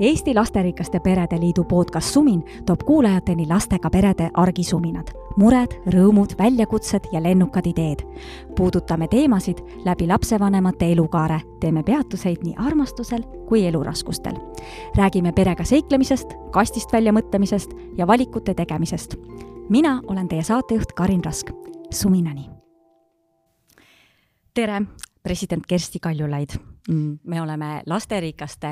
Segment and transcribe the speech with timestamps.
[0.00, 7.22] Eesti Lasterikaste Perede Liidu podcast Sumin toob kuulajateni lastega perede argisuminad, mured, rõõmud, väljakutsed ja
[7.22, 8.04] lennukad ideed.
[8.56, 14.38] puudutame teemasid läbi lapsevanemate elukaare, teeme peatuseid nii armastusel kui eluraskustel.
[14.96, 19.16] räägime perega seiklemisest, kastist välja mõtlemisest ja valikute tegemisest.
[19.68, 21.50] mina olen teie saatejuht Karin Rask.
[21.90, 22.50] Suminani!
[24.54, 24.82] tere,
[25.22, 28.70] president Kersti Kaljulaid me oleme lasterikaste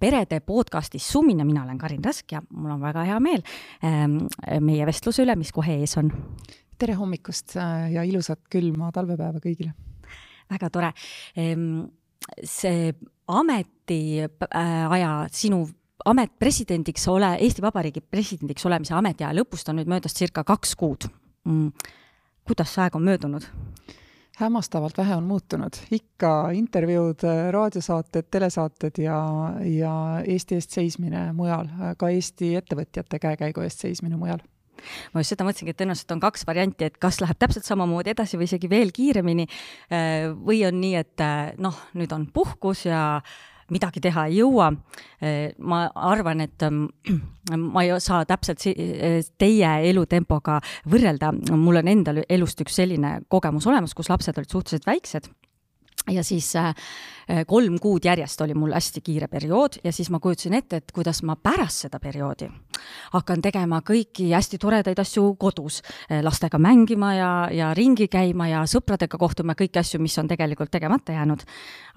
[0.00, 3.42] perede podcastis Sumin ja mina olen Karin Rask ja mul on väga hea meel
[3.84, 4.20] ähm,
[4.60, 6.12] meie vestluse üle, mis kohe ees on.
[6.78, 9.74] tere hommikust äh, ja ilusat külma talvepäeva kõigile!
[10.48, 10.92] väga tore.
[11.36, 11.82] Ehm,
[12.44, 12.92] see
[13.28, 15.64] ametiaja, äh, sinu
[16.08, 21.08] amet presidendiks ole, Eesti Vabariigi presidendiks olemise ametiaja lõpust on nüüd möödas circa kaks kuud.
[21.48, 21.72] Mm,
[22.48, 23.48] kuidas see aeg on möödunud?
[24.38, 29.18] Hämmastavalt vähe on muutunud, ikka intervjuud, raadiosaated, telesaated ja,
[29.64, 29.94] ja
[30.26, 31.66] Eesti eest seismine mujal,
[31.98, 34.42] ka Eesti ettevõtjate käekäigu eest seismine mujal.
[35.12, 38.38] Ma just seda mõtlesingi, et tõenäoliselt on kaks varianti, et kas läheb täpselt samamoodi edasi
[38.38, 39.48] või isegi veel kiiremini.
[40.38, 41.24] Või on nii, et
[41.58, 43.02] noh, nüüd on puhkus ja
[43.74, 44.70] midagi teha ei jõua.
[45.58, 46.64] ma arvan, et
[47.74, 48.62] ma ei saa täpselt
[49.38, 54.86] teie elutempoga võrrelda, mul on endal elust üks selline kogemus olemas, kus lapsed olid suhteliselt
[54.88, 55.30] väiksed
[56.12, 56.74] ja siis äh,
[57.46, 61.22] kolm kuud järjest oli mul hästi kiire periood ja siis ma kujutasin ette, et kuidas
[61.22, 62.48] ma pärast seda perioodi
[63.12, 68.62] hakkan tegema kõiki hästi toredaid asju kodus, äh, lastega mängima ja, ja ringi käima ja
[68.70, 71.44] sõpradega kohtuma, kõiki asju, mis on tegelikult tegemata jäänud.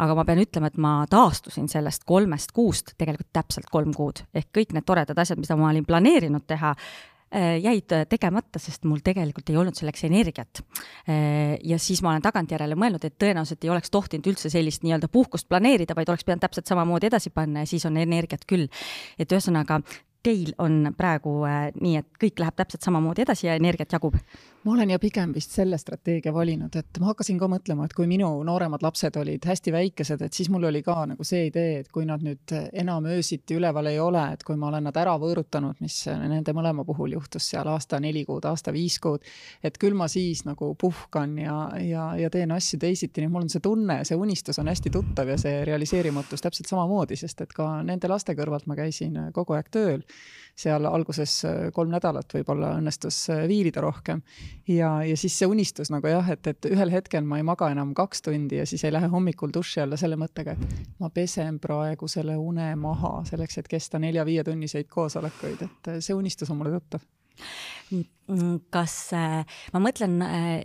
[0.01, 4.49] aga ma pean ütlema, et ma taastusin sellest kolmest kuust tegelikult täpselt kolm kuud, ehk
[4.57, 7.10] kõik need toredad asjad, mida ma olin planeerinud teha, Äh,
[7.63, 10.61] jäid äh, tegemata, sest mul tegelikult ei olnud selleks energiat.
[11.07, 15.07] Äh, ja siis ma olen tagantjärele mõelnud, et tõenäoliselt ei oleks tohtinud üldse sellist nii-öelda
[15.11, 18.67] puhkust planeerida, vaid oleks pidanud täpselt samamoodi edasi panna ja siis on energiat küll.
[19.19, 19.79] et ühesõnaga,
[20.23, 21.39] teil on praegu
[21.81, 24.19] nii, et kõik läheb täpselt samamoodi edasi ja energiat jagub?
[24.63, 28.05] Ma olen ja pigem vist selle strateegia valinud, et ma hakkasin ka mõtlema, et kui
[28.09, 31.89] minu nooremad lapsed olid hästi väikesed, et siis mul oli ka nagu see idee, et
[31.93, 35.81] kui nad nüüd enam öösiti üleval ei ole, et kui ma olen nad ära võõrutanud,
[35.81, 39.25] mis nende mõlema puhul juhtus seal aasta neli kuud, aasta viis kuud,
[39.63, 43.47] et küll ma siis nagu puhkan ja, ja, ja teen asju teisiti, nii et mul
[43.47, 47.57] on see tunne, see unistus on hästi tuttav ja see realiseerimatus täpselt samamoodi, sest et
[47.57, 50.05] ka nende laste kõrvalt ma käisin kogu aeg tööl
[50.57, 51.33] seal alguses
[51.73, 53.17] kolm nädalat võib-olla õnnestus
[53.49, 54.21] viilida rohkem.
[54.69, 57.93] Ja, ja siis see unistus nagu jah, et, et ühel hetkel ma ei maga enam
[57.97, 62.09] kaks tundi ja siis ei lähe hommikul duši alla selle mõttega, et ma pesen praegu
[62.11, 67.05] selle une maha selleks, et kesta nelja-viietunniseid koosolekuid, et see unistus on mulle tuttav.
[68.71, 68.95] Kas,
[69.73, 70.19] ma mõtlen,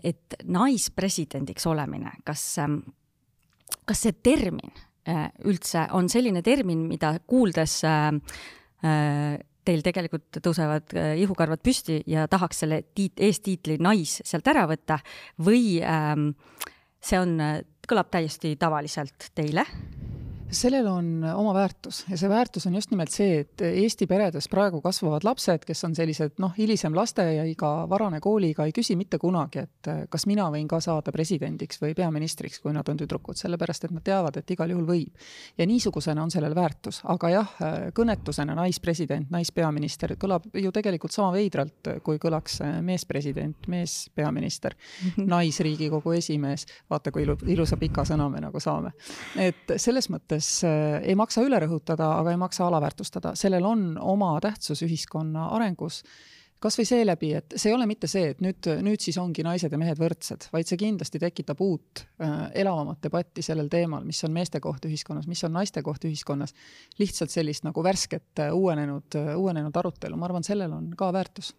[0.04, 2.44] et naispresidendiks olemine, kas,
[3.86, 4.74] kas see termin
[5.46, 7.80] üldse on selline termin, mida kuuldes
[9.66, 15.00] teil tegelikult tõusevad äh, ihukarvad püsti ja tahaks selle tiit-, eestiitli nais sealt ära võtta
[15.46, 16.30] või ähm,
[17.02, 19.66] see on, äh, kõlab täiesti tavaliselt teile?
[20.50, 24.80] Sellel on oma väärtus ja see väärtus on just nimelt see, et Eesti peredes praegu
[24.84, 29.90] kasvavad lapsed, kes on sellised noh, hilisem lasteaiaiga, varane kooliiga, ei küsi mitte kunagi, et
[30.10, 34.04] kas mina võin ka saada presidendiks või peaministriks, kui nad on tüdrukud, sellepärast et nad
[34.06, 35.26] teavad, et igal juhul võib.
[35.58, 37.54] ja niisugusena on sellel väärtus, aga jah,
[37.94, 44.76] kõnetusena naispresident, naispeaminister kõlab ju tegelikult sama veidralt, kui kõlaks meespresident, meespeaminister,
[45.34, 48.92] naisriigikogu esimees, vaata kui ilu, ilusa pika sõna me nagu saame.
[49.36, 53.98] et selles mõttes mõttes äh, ei maksa üle rõhutada, aga ei maksa alaväärtustada, sellel on
[53.98, 56.04] oma tähtsus ühiskonna arengus.
[56.58, 59.72] Kas või seeläbi, et see ei ole mitte see, et nüüd, nüüd siis ongi naised
[59.72, 64.32] ja mehed võrdsed, vaid see kindlasti tekitab uut äh, elavamat debatti sellel teemal, mis on
[64.32, 66.54] meeste koht ühiskonnas, mis on naiste koht ühiskonnas.
[66.98, 71.52] lihtsalt sellist nagu värsket äh, uuenenud, äh, uuenenud arutelu, ma arvan, sellel on ka väärtus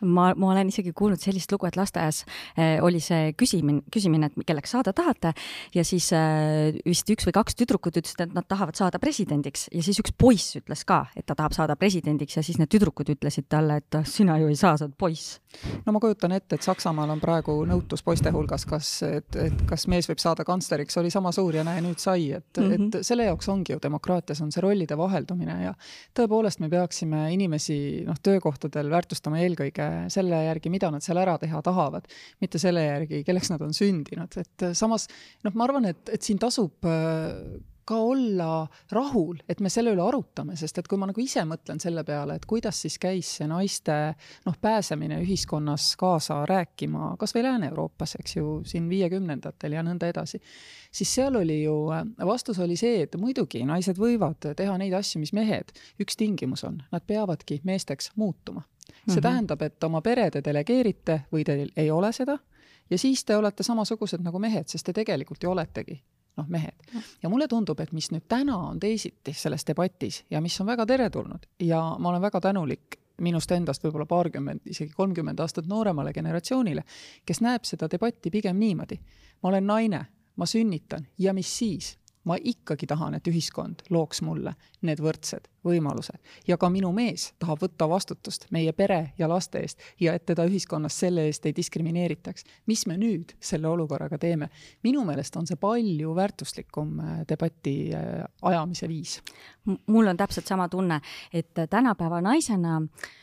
[0.00, 2.22] ma, ma olen isegi kuulnud sellist lugu, et lasteaias
[2.56, 5.32] äh, oli see küsimine, küsimine, et kelleks saada tahate
[5.74, 9.84] ja siis äh, vist üks või kaks tüdrukut ütlesid, et nad tahavad saada presidendiks ja
[9.84, 13.48] siis üks poiss ütles ka, et ta tahab saada presidendiks ja siis need tüdrukud ütlesid
[13.50, 15.38] talle, et sina ju ei saa, sa oled poiss.
[15.86, 19.86] no ma kujutan ette, et Saksamaal on praegu nõutus poiste hulgas, kas, et, et kas
[19.90, 22.88] mees võib saada kantsleriks, oli sama suur ja näe, nüüd sai, et mm, -hmm.
[23.00, 25.74] et selle jaoks ongi ju demokraatias on see rollide vaheldumine ja
[26.16, 31.62] tõepoolest me peaksime inimesi noh, töökohtadel väärtustama eelkõige selle järgi, mida nad seal ära teha
[31.64, 32.06] tahavad,
[32.42, 35.08] mitte selle järgi, kelleks nad on sündinud, et samas
[35.46, 36.86] noh, ma arvan, et, et siin tasub
[37.90, 41.80] ka olla rahul, et me selle üle arutame, sest et kui ma nagu ise mõtlen
[41.82, 43.96] selle peale, et kuidas siis käis see naiste
[44.46, 50.38] noh, pääsemine ühiskonnas kaasa rääkima, kas või Lääne-Euroopas, eks ju, siin viiekümnendatel ja nõnda edasi,
[50.92, 51.74] siis seal oli ju,
[52.26, 56.78] vastus oli see, et muidugi naised võivad teha neid asju, mis mehed, üks tingimus on,
[56.92, 58.62] nad peavadki meesteks muutuma.
[58.90, 59.22] see mm -hmm.
[59.22, 62.38] tähendab, et oma pere te delegeerite või teil ei ole seda
[62.90, 66.02] ja siis te olete samasugused nagu mehed, sest te tegelikult ju oletegi
[66.36, 67.02] noh, mehed.
[67.22, 70.86] ja mulle tundub, et mis nüüd täna on teisiti selles debatis ja mis on väga
[70.86, 76.84] teretulnud ja ma olen väga tänulik minust endast võib-olla paarkümmend, isegi kolmkümmend aastat nooremale generatsioonile,
[77.26, 79.00] kes näeb seda debatti pigem niimoodi.
[79.42, 80.04] ma olen naine,
[80.36, 81.98] ma sünnitan ja mis siis?
[82.24, 84.52] Ma ikkagi tahan, et ühiskond looks mulle
[84.84, 86.18] need võrdsed võimalused
[86.48, 90.44] ja ka minu mees tahab võtta vastutust meie pere ja laste eest ja et teda
[90.48, 92.44] ühiskonnas selle eest ei diskrimineeritaks.
[92.66, 94.50] mis me nüüd selle olukorraga teeme?
[94.82, 99.20] minu meelest on see palju väärtuslikum äh, debati äh, ajamise viis.
[99.86, 101.00] mul on täpselt sama tunne,
[101.32, 103.19] et tänapäeva naisena äh, Äh,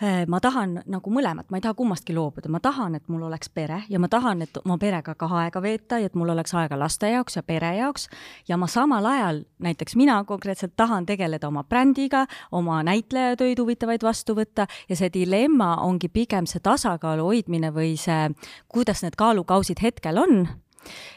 [0.00, 3.82] ma tahan nagu mõlemat, ma ei taha kummastki loobuda, ma tahan, et mul oleks pere
[3.92, 7.10] ja ma tahan, et oma perega ka aega veeta ja et mul oleks aega laste
[7.10, 8.08] jaoks ja pere jaoks.
[8.48, 14.34] ja ma samal ajal, näiteks mina konkreetselt tahan tegeleda oma brändiga, oma näitlejatöid huvitavaid vastu
[14.34, 18.30] võtta ja see dilemma ongi pigem see tasakaalu hoidmine või see,
[18.68, 20.46] kuidas need kaalukausid hetkel on.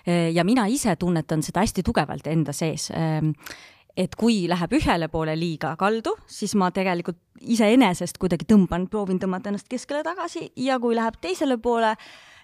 [0.07, 2.91] Äh, ja mina ise tunnetan seda hästi tugevalt enda sees.
[2.91, 3.31] Ähm,
[3.97, 9.51] et kui läheb ühele poole liiga kaldu, siis ma tegelikult iseenesest kuidagi tõmban, proovin tõmmata
[9.51, 11.93] ennast keskele tagasi ja kui läheb teisele poole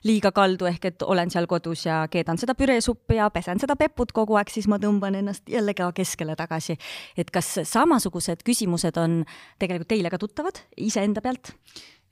[0.08, 4.14] liiga kaldu, ehk et olen seal kodus ja keedan seda püreesuppi ja pesen seda peput
[4.16, 6.78] kogu aeg, siis ma tõmban ennast jälle ka keskele tagasi.
[7.18, 9.24] et kas samasugused küsimused on
[9.60, 11.56] tegelikult teile ka tuttavad iseenda pealt?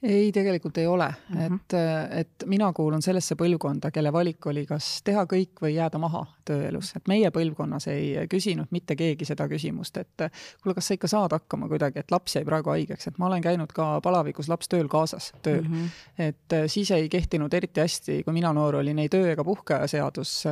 [0.04, 1.56] Ei, tegelikult ei ole mm, -hmm.
[1.56, 1.74] et,
[2.20, 6.94] et mina kuulun sellesse põlvkonda, kelle valik oli kas teha kõik või jääda maha tööelus,
[6.96, 10.28] et meie põlvkonnas ei küsinud mitte keegi seda küsimust, et
[10.64, 13.42] kuule, kas sa ikka saad hakkama kuidagi, et laps jäi praegu haigeks, et ma olen
[13.42, 15.74] käinud ka palavikus laps tööl kaasas, tööl mm.
[15.74, 15.90] -hmm.
[16.28, 20.44] et siis ei kehtinud eriti hästi, kui mina noor olin, ei töö ega puhkeaja seadus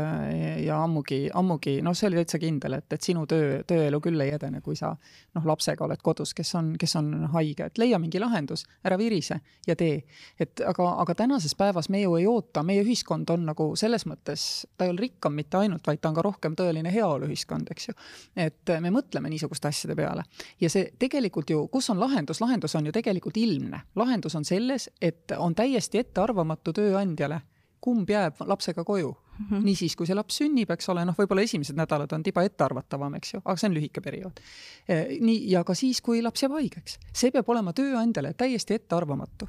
[0.65, 4.33] ja ammugi, ammugi, noh, see oli täitsa kindel, et, et sinu töö, tööelu küll ei
[4.33, 4.95] edene, kui sa
[5.35, 9.34] noh, lapsega oled kodus, kes on, kes on haige, et leia mingi lahendus, ära virise
[9.35, 10.03] sisse ja tee.
[10.39, 14.65] et aga, aga tänases päevas me ju ei oota, meie ühiskond on nagu selles mõttes,
[14.77, 17.93] ta ei ole rikkam mitte ainult, vaid ta on ka rohkem tõeline heaoluühiskond, eks ju.
[18.35, 20.23] et me mõtleme niisuguste asjade peale.
[20.61, 23.81] ja see tegelikult ju, kus on lahendus, lahendus on ju tegelikult ilmne.
[23.95, 27.41] lahendus on selles, et on täiesti ettearvamatu tööandjale
[27.81, 29.65] kumb jääb lapsega koju mm -hmm.
[29.65, 33.33] niisiis, kui see laps sünnib, eks ole, noh, võib-olla esimesed nädalad on tiba ettearvatavam, eks
[33.33, 34.39] ju, aga see on lühike periood.
[34.87, 39.47] Eh, nii, ja ka siis, kui laps jääb haigeks, see peab olema tööandjale täiesti ettearvamatu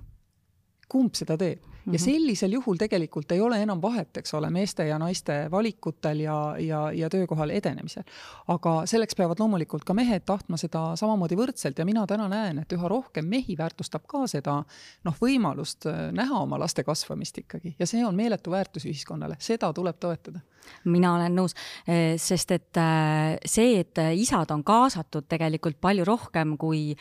[0.88, 1.72] kumb seda teeb mm.
[1.72, 1.92] -hmm.
[1.92, 2.04] ja mhm.
[2.04, 6.92] sellisel juhul tegelikult ei ole enam vahet, eks ole, meeste ja naiste valikutel ja, ja,
[6.92, 8.02] ja töökohal edenemisel.
[8.48, 12.72] aga selleks peavad loomulikult ka mehed tahtma seda samamoodi võrdselt ja mina täna näen, et
[12.72, 14.62] üha rohkem mehi väärtustab ka seda
[15.04, 19.72] noh, võimalust äh, näha oma laste kasvamist ikkagi ja see on meeletu väärtus ühiskonnale, seda
[19.72, 20.40] tuleb toetada
[20.84, 21.54] mina olen nõus,
[21.88, 26.96] äh, sest et äh, see, et isad on kaasatud tegelikult palju rohkem kui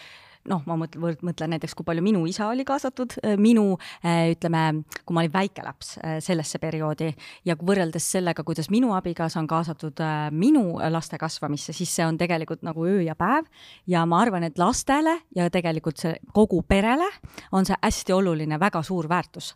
[0.50, 3.76] noh, ma mõtlen, mõtlen näiteks, kui palju minu isa oli kaasatud äh, minu
[4.06, 7.10] äh, ütleme, kui ma olin väike laps äh, sellesse perioodi
[7.48, 10.02] ja võrreldes sellega, kuidas minu abikaasa on kaasatud
[10.36, 13.50] minu laste kasvamisse, siis see on tegelikult nagu öö ja päev
[13.90, 17.08] ja ma arvan, et lastele ja tegelikult see kogu perele
[17.56, 19.54] on see hästi oluline, väga suur väärtus.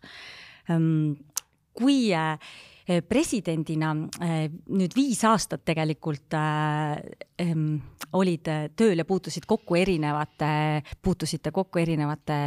[0.69, 1.17] Ehm,
[1.77, 2.09] kui
[3.07, 6.97] presidendina nüüd viis aastat tegelikult äh,
[8.13, 12.37] olid tööl ja puutusid kokku erinevate, puutusite kokku erinevate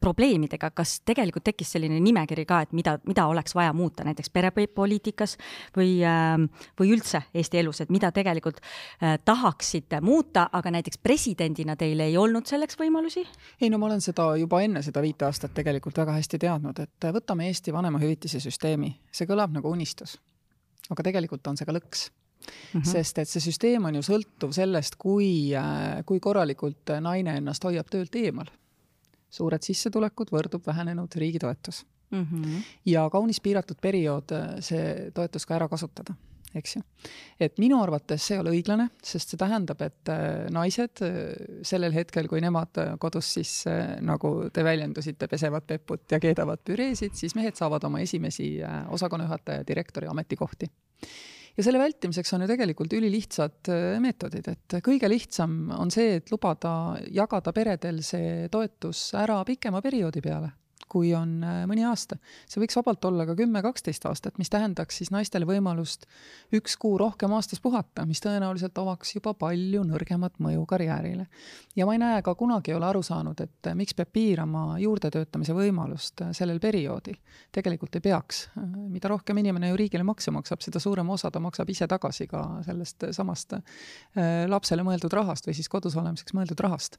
[0.00, 5.36] probleemidega, kas tegelikult tekkis selline nimekiri ka, et mida, mida oleks vaja muuta näiteks perepoliitikas
[5.76, 6.48] või, ähm,
[6.80, 12.16] või üldse Eesti elus, et mida tegelikult äh, tahaksite muuta, aga näiteks presidendina teil ei
[12.18, 13.24] olnud selleks võimalusi?
[13.60, 17.08] ei no ma olen seda juba enne seda viite aastat tegelikult väga hästi teadnud, et
[17.14, 19.91] võtame Eesti vanemahüvitise süsteemi, see kõlab nagu unistus.
[20.90, 22.10] Aga tegelikult on see ka lõks
[22.74, 22.90] Mm -hmm.
[22.90, 27.86] sest et see süsteem on ju sõltuv sellest, kui, äh, kui korralikult naine ennast hoiab
[27.90, 28.46] töölt eemal.
[29.30, 32.26] suured sissetulekud võrdub vähenenud riigi toetus mm.
[32.26, 32.62] -hmm.
[32.86, 36.14] ja kaunis piiratud periood äh, see toetus ka ära kasutada
[36.58, 36.82] eks ju.
[37.40, 41.02] et minu arvates see ei ole õiglane, sest see tähendab, et äh, naised
[41.66, 43.52] sellel hetkel, kui nemad kodus siis
[44.04, 48.54] nagu te väljendusite, pesevad peput ja keedavad püreesid, siis mehed saavad oma esimesi
[48.92, 50.70] osakonnajuhataja, direktori ametikohti.
[51.56, 56.32] Ja selle vältimiseks on ju tegelikult ülilihtsad äh, meetodid, et kõige lihtsam on see, et
[56.32, 60.52] lubada jagada peredel see toetus ära pikema perioodi peale
[60.90, 62.16] kui on äh, mõni aasta.
[62.48, 66.06] see võiks vabalt olla ka kümme, kaksteist aastat, mis tähendaks siis naistele võimalust
[66.54, 71.26] üks kuu rohkem aastas puhata, mis tõenäoliselt avaks juba palju nõrgemat mõju karjäärile.
[71.76, 74.78] ja ma ei näe ka kunagi ei ole aru saanud, et äh, miks peab piirama
[74.82, 77.18] juurdetöötamise võimalust äh, sellel perioodil.
[77.52, 78.48] tegelikult ei peaks.
[78.88, 82.42] mida rohkem inimene ju riigile makse maksab, seda suurema osa ta maksab ise tagasi ka
[82.66, 83.54] sellest samast
[84.48, 86.98] lapsele mõeldud rahast või siis kodus olemiseks mõeldud rahast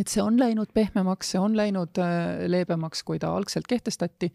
[0.00, 4.30] et see on läinud pehmemaks, see on läinud äh, leebemaks, kui ta algselt kehtestati,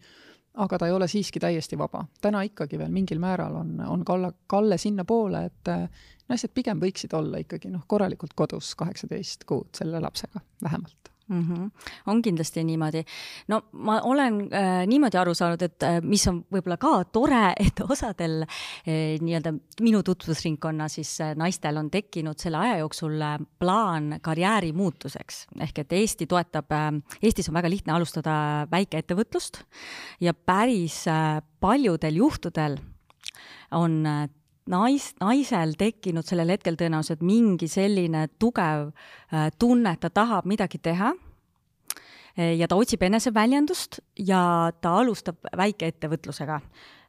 [0.62, 2.04] aga ta ei ole siiski täiesti vaba.
[2.20, 5.86] täna ikkagi veel mingil määral on, on kalla, kalle sinnapoole, et äh,
[6.28, 11.42] naised pigem võiksid olla ikkagi noh, korralikult kodus kaheksateist kuud selle lapsega vähemalt mm.
[11.48, 11.70] -hmm.
[12.06, 13.04] on kindlasti niimoodi.
[13.48, 17.80] no ma olen äh, niimoodi aru saanud, et äh, mis on võib-olla ka tore, et
[17.88, 24.18] osadel äh, nii-öelda minu tutvusringkonna siis äh, naistel on tekkinud selle aja jooksul äh, plaan
[24.22, 25.46] karjääri muutuseks.
[25.60, 29.62] ehk et Eesti toetab äh,, Eestis on väga lihtne alustada väikeettevõtlust
[30.20, 32.78] ja päris äh, paljudel juhtudel
[33.72, 34.28] on äh,
[34.70, 40.78] nais, naisel tekkinud sellel hetkel tõenäoliselt mingi selline tugev äh, tunne, et ta tahab midagi
[40.82, 46.60] teha äh, ja ta otsib eneseväljendust ja ta alustab väikeettevõtlusega.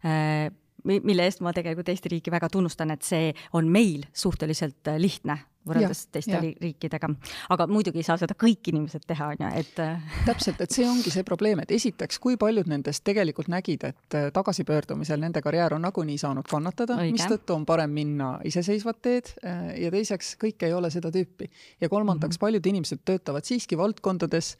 [0.03, 0.49] Äh,
[0.83, 5.37] mille eest ma tegelikult Eesti riiki väga tunnustan, et see on meil suhteliselt äh, lihtne
[5.63, 6.41] võrreldes teiste ja.
[6.43, 7.07] riikidega.
[7.55, 10.87] aga muidugi ei saa seda kõik inimesed teha, on ju, et äh, täpselt, et see
[10.87, 15.77] ongi see probleem, et esiteks, kui paljud nendest tegelikult nägid, et äh, tagasipöördumisel nende karjäär
[15.77, 19.33] on nagunii saanud kannatada, mistõttu on parem minna iseseisvat teed
[19.79, 21.49] ja teiseks, kõik ei ole seda tüüpi.
[21.81, 22.39] ja kolmandaks mm, -hmm.
[22.39, 24.57] paljud inimesed töötavad siiski valdkondades,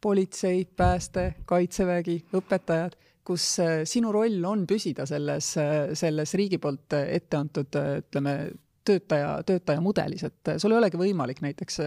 [0.00, 6.92] politsei, pääste, kaitsevägi, õpetajad kus äh, sinu roll on püsida selles, äh, selles riigi poolt
[6.96, 8.34] äh, ette antud, ütleme,
[8.84, 11.80] töötaja, töötaja mudelis, et sul ei olegi võimalik näiteks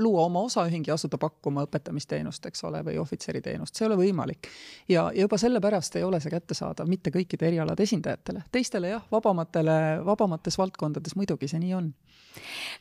[0.00, 4.48] luua oma osaühing ja asuda pakkuma õpetamisteenust, eks ole, või ohvitseriteenust, see ei ole võimalik.
[4.88, 8.44] ja, ja juba sellepärast ei ole see kättesaadav mitte kõikide erialade esindajatele.
[8.52, 11.92] teistele jah, vabamatele, vabamates valdkondades muidugi see nii on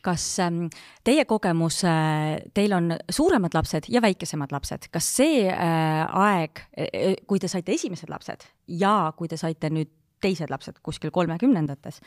[0.05, 0.67] kas ähm,
[1.03, 7.15] teie kogemus, äh, teil on suuremad lapsed ja väikesemad lapsed, kas see äh, aeg, äh,
[7.27, 8.45] kui te saite esimesed lapsed
[8.79, 12.01] ja kui te saite nüüd teised lapsed kuskil kolmekümnendates,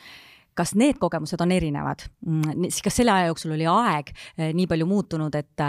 [0.57, 2.05] kas need kogemused on erinevad?
[2.25, 5.67] Mm, kas selle aja jooksul oli aeg nii palju muutunud, et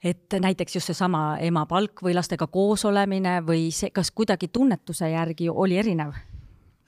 [0.00, 5.10] et näiteks just seesama ema palk või lastega koos olemine või see, kas kuidagi tunnetuse
[5.12, 6.16] järgi oli erinev?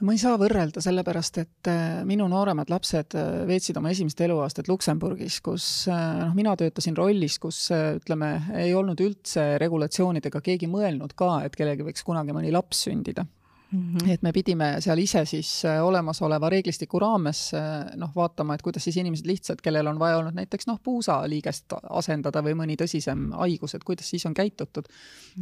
[0.02, 3.14] ma ei saa võrrelda, sellepärast et äh, minu nooremad lapsed
[3.47, 8.33] veetsid oma esimest eluaastat Luksemburgis, kus noh, mina töötasin rollis, kus ütleme,
[8.64, 13.29] ei olnud üldse regulatsioonidega keegi mõelnud ka, et kellelgi võiks kunagi mõni laps sündida
[13.73, 14.11] Mm -hmm.
[14.12, 18.85] et me pidime seal ise siis äh, olemasoleva reeglistiku raames äh, noh, vaatama, et kuidas
[18.85, 23.75] siis inimesed lihtsalt, kellel on vaja olnud näiteks noh, puusaliigest asendada või mõni tõsisem haigus,
[23.75, 24.91] et kuidas siis on käitutud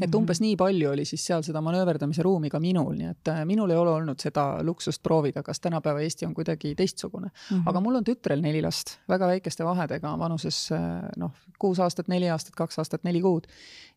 [0.01, 3.43] et umbes nii palju oli siis seal seda manööverdamise ruumi ka minul, nii et äh,
[3.45, 7.57] minul ei ole olnud seda luksust proovida, kas tänapäeva Eesti on kuidagi teistsugune mm.
[7.57, 7.63] -hmm.
[7.67, 10.71] aga mul on tütrel neli last, väga väikeste vahedega, vanuses
[11.17, 13.47] noh, kuus aastat, neli aastat, kaks aastat, neli kuud.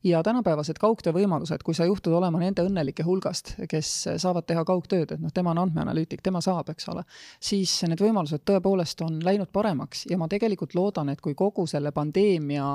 [0.04, 5.16] ja tänapäevased kaugtöö võimalused, kui sa juhtud olema nende õnnelike hulgast, kes saavad teha kaugtööd,
[5.16, 7.06] et noh, tema on andmeanalüütik, tema saab, eks ole,
[7.44, 11.92] siis need võimalused tõepoolest on läinud paremaks ja ma tegelikult loodan, et kui kogu selle
[11.96, 12.70] pandeemia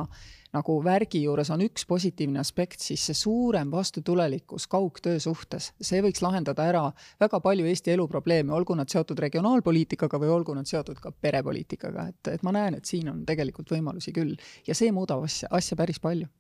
[0.54, 6.22] nagu värgi juures on üks positiivne aspekt, siis see suurem vastutulelikkus kaugtöö suhtes, see võiks
[6.24, 6.84] lahendada ära
[7.20, 12.34] väga palju Eesti eluprobleeme, olgu nad seotud regionaalpoliitikaga või olgu nad seotud ka perepoliitikaga, et,
[12.38, 14.36] et ma näen, et siin on tegelikult võimalusi küll
[14.66, 16.30] ja see muudab asja, asja päris palju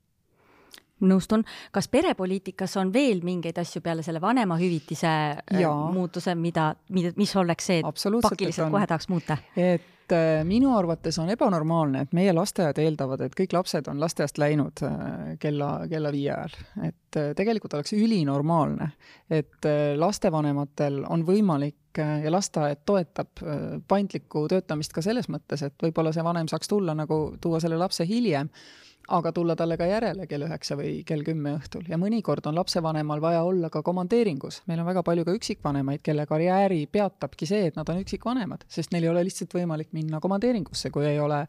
[1.04, 7.36] nõustun, kas perepoliitikas on veel mingeid asju peale selle vanemahüvitise äh, muutuse, mida, mida, mis
[7.36, 9.38] oleks see, et pakiliselt kohe tahaks muuta?
[9.56, 14.40] et äh, minu arvates on ebanormaalne, et meie lasteaiad eeldavad, et kõik lapsed on lasteaiast
[14.42, 14.96] läinud äh,
[15.42, 16.58] kella, kella viie ajal.
[16.90, 18.90] et tegelikult oleks ülinormaalne,
[19.32, 23.40] et lastevanematel on võimalik ja lasteaed toetab
[23.88, 28.06] paindlikku töötamist ka selles mõttes, et võib-olla see vanem saaks tulla nagu, tuua selle lapse
[28.06, 28.52] hiljem
[29.08, 33.22] aga tulla talle ka järele kell üheksa või kell kümme õhtul ja mõnikord on lapsevanemal
[33.24, 34.62] vaja olla ka komandeeringus.
[34.66, 38.92] meil on väga palju ka üksikvanemaid, kelle karjääri peatabki see, et nad on üksikvanemad, sest
[38.92, 41.46] neil ei ole lihtsalt võimalik minna komandeeringusse, kui ei ole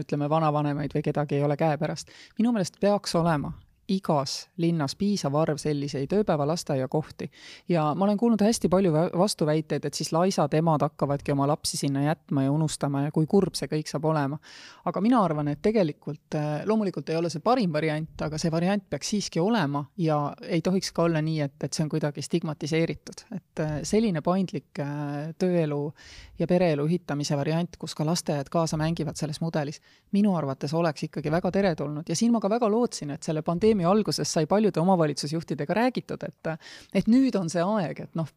[0.00, 2.10] ütleme, vanavanemaid või kedagi ei ole käepärast.
[2.38, 3.52] minu meelest peaks olema
[3.88, 7.30] igas linnas piisav arv selliseid ööpäeva-lasteaiakohti.
[7.68, 12.02] ja ma olen kuulnud hästi palju vastuväiteid, et siis laisad emad hakkavadki oma lapsi sinna
[12.02, 14.38] jätma ja unustama ja kui kurb see kõik saab olema.
[14.84, 18.84] aga mina arvan, et tegelikult äh, loomulikult ei ole see parim variant, aga see variant
[18.90, 23.24] peaks siiski olema ja ei tohiks ka olla nii, et, et see on kuidagi stigmatiseeritud.
[23.36, 25.80] et äh, selline paindlik äh, tööelu
[26.38, 29.80] ja pereelu ühitamise variant, kus ka lasteaiad kaasa mängivad selles mudelis,
[30.12, 33.75] minu arvates oleks ikkagi väga teretulnud ja siin ma ka väga lootsin, et selle pandeemia
[33.76, 36.58] pandeemia alguses sai paljude omavalitsusjuhtidega räägitud, et
[36.94, 38.28] et nüüd on see aeg, et noh,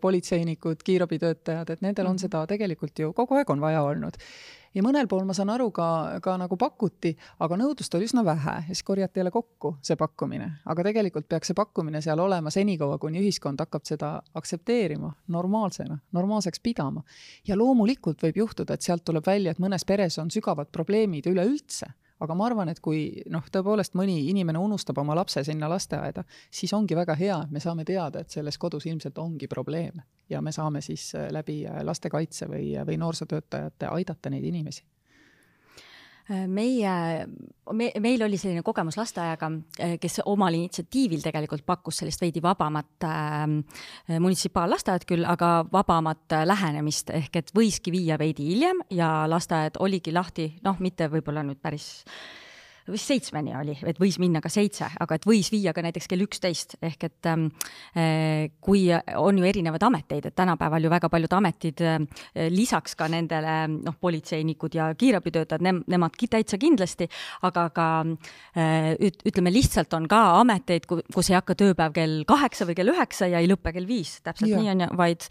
[0.00, 2.22] politseinikud, kiirabitöötajad, et nendel on mhm.
[2.24, 4.16] seda tegelikult ju kogu aeg on vaja olnud
[4.74, 8.56] ja mõnel pool ma saan aru ka, ka nagu pakuti, aga nõudlust oli üsna vähe
[8.60, 10.50] ja siis korjati jälle kokku see pakkumine.
[10.64, 16.60] aga tegelikult peaks see pakkumine seal olema senikaua, kuni ühiskond hakkab seda aktsepteerima normaalsena, normaalseks
[16.60, 17.02] pidama.
[17.46, 21.92] ja loomulikult võib juhtuda, et sealt tuleb välja, et mõnes peres on sügavad probleemid üleüldse
[22.20, 26.72] aga ma arvan, et kui noh, tõepoolest mõni inimene unustab oma lapse sinna lasteaeda, siis
[26.76, 30.52] ongi väga hea, et me saame teada, et selles kodus ilmselt ongi probleeme ja me
[30.52, 34.84] saame siis äh, läbi äh, lastekaitse või, või noorsootöötajate aidata neid inimesi
[36.28, 36.92] meie
[37.72, 39.50] me,, meil oli selline kogemus lasteaiaga,
[40.00, 47.12] kes omal initsiatiivil tegelikult pakkus sellist veidi vabamat äh, munitsipaallasteaed küll, aga vabamat lähenemist.
[47.14, 52.06] Ehk et võiski viia veidi hiljem ja lasteaed oligi lahti, noh, mitte võib-olla nüüd päris
[52.90, 56.24] vist seitsmeni oli, et võis minna ka seitse, aga et võis viia ka näiteks kell
[56.24, 57.48] üksteist, ehk et ähm,
[57.96, 61.98] äh, kui on ju erinevaid ameteid, et tänapäeval ju väga paljud ametid äh,
[62.52, 67.08] lisaks ka nendele noh, politseinikud ja kiirabitöötajad ne,, nemadki täitsa kindlasti,
[67.46, 67.88] aga ka
[68.56, 73.30] äh, ütleme, lihtsalt on ka ameteid, kus ei hakka tööpäev kell kaheksa või kell üheksa
[73.32, 74.60] ja ei lõpe kell viis, täpselt ja.
[74.62, 75.30] nii on ju, vaid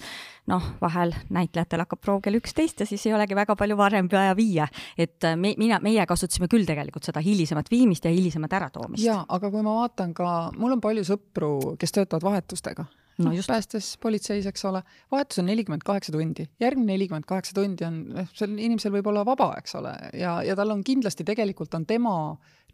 [0.52, 4.36] noh, vahel näitlejatel hakkab proov kell üksteist ja siis ei olegi väga palju varem vaja
[4.38, 4.68] viia.
[4.98, 9.04] et äh, me, mina, meie kasutasime küll tegelikult seda hilisemat viimist ja hilisemat äratoomist.
[9.04, 12.86] jaa, aga kui ma vaatan ka, mul on palju sõpru, kes töötavad vahetustega
[13.18, 13.48] no just.
[13.48, 18.32] päästes politseis, eks ole, vahetus on nelikümmend kaheksa tundi, järgmine nelikümmend kaheksa tundi on, noh,
[18.36, 22.16] sel inimesel võib olla vaba, eks ole, ja, ja tal on kindlasti tegelikult on tema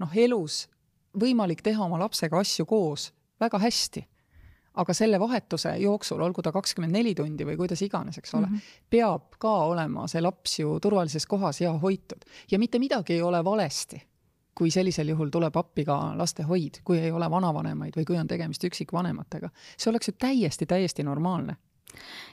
[0.01, 0.65] noh, elus
[1.21, 3.11] võimalik teha oma lapsega asju koos
[3.41, 4.05] väga hästi
[4.73, 8.53] aga selle vahetuse jooksul, olgu ta kakskümmend neli tundi või kuidas iganes, eks ole mm,
[8.53, 8.77] -hmm.
[8.89, 12.23] peab ka olema see laps ju turvalises kohas ja hoitud.
[12.51, 14.01] ja mitte midagi ei ole valesti,
[14.55, 18.63] kui sellisel juhul tuleb appi ka lastehoid, kui ei ole vanavanemaid või kui on tegemist
[18.63, 19.49] üksikvanematega.
[19.77, 21.55] see oleks ju täiesti, täiesti normaalne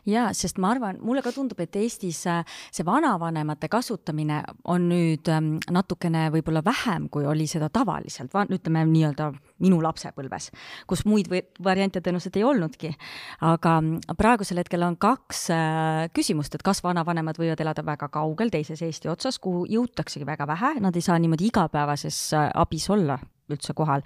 [0.09, 5.29] jaa, sest ma arvan, mulle ka tundub, et Eestis äh, see vanavanemate kasutamine on nüüd
[5.33, 9.31] ähm, natukene võib-olla vähem, kui oli seda tavaliselt, ütleme nii-öelda
[9.65, 10.51] minu lapsepõlves,
[10.89, 11.31] kus muid
[11.65, 12.93] variante tõenäoliselt ei olnudki.
[13.41, 13.79] aga
[14.19, 19.11] praegusel hetkel on kaks äh, küsimust, et kas vanavanemad võivad elada väga kaugel teises Eesti
[19.11, 24.05] otsas, kuhu jõutaksegi väga vähe, nad ei saa niimoodi igapäevases äh, abis olla üldse kohal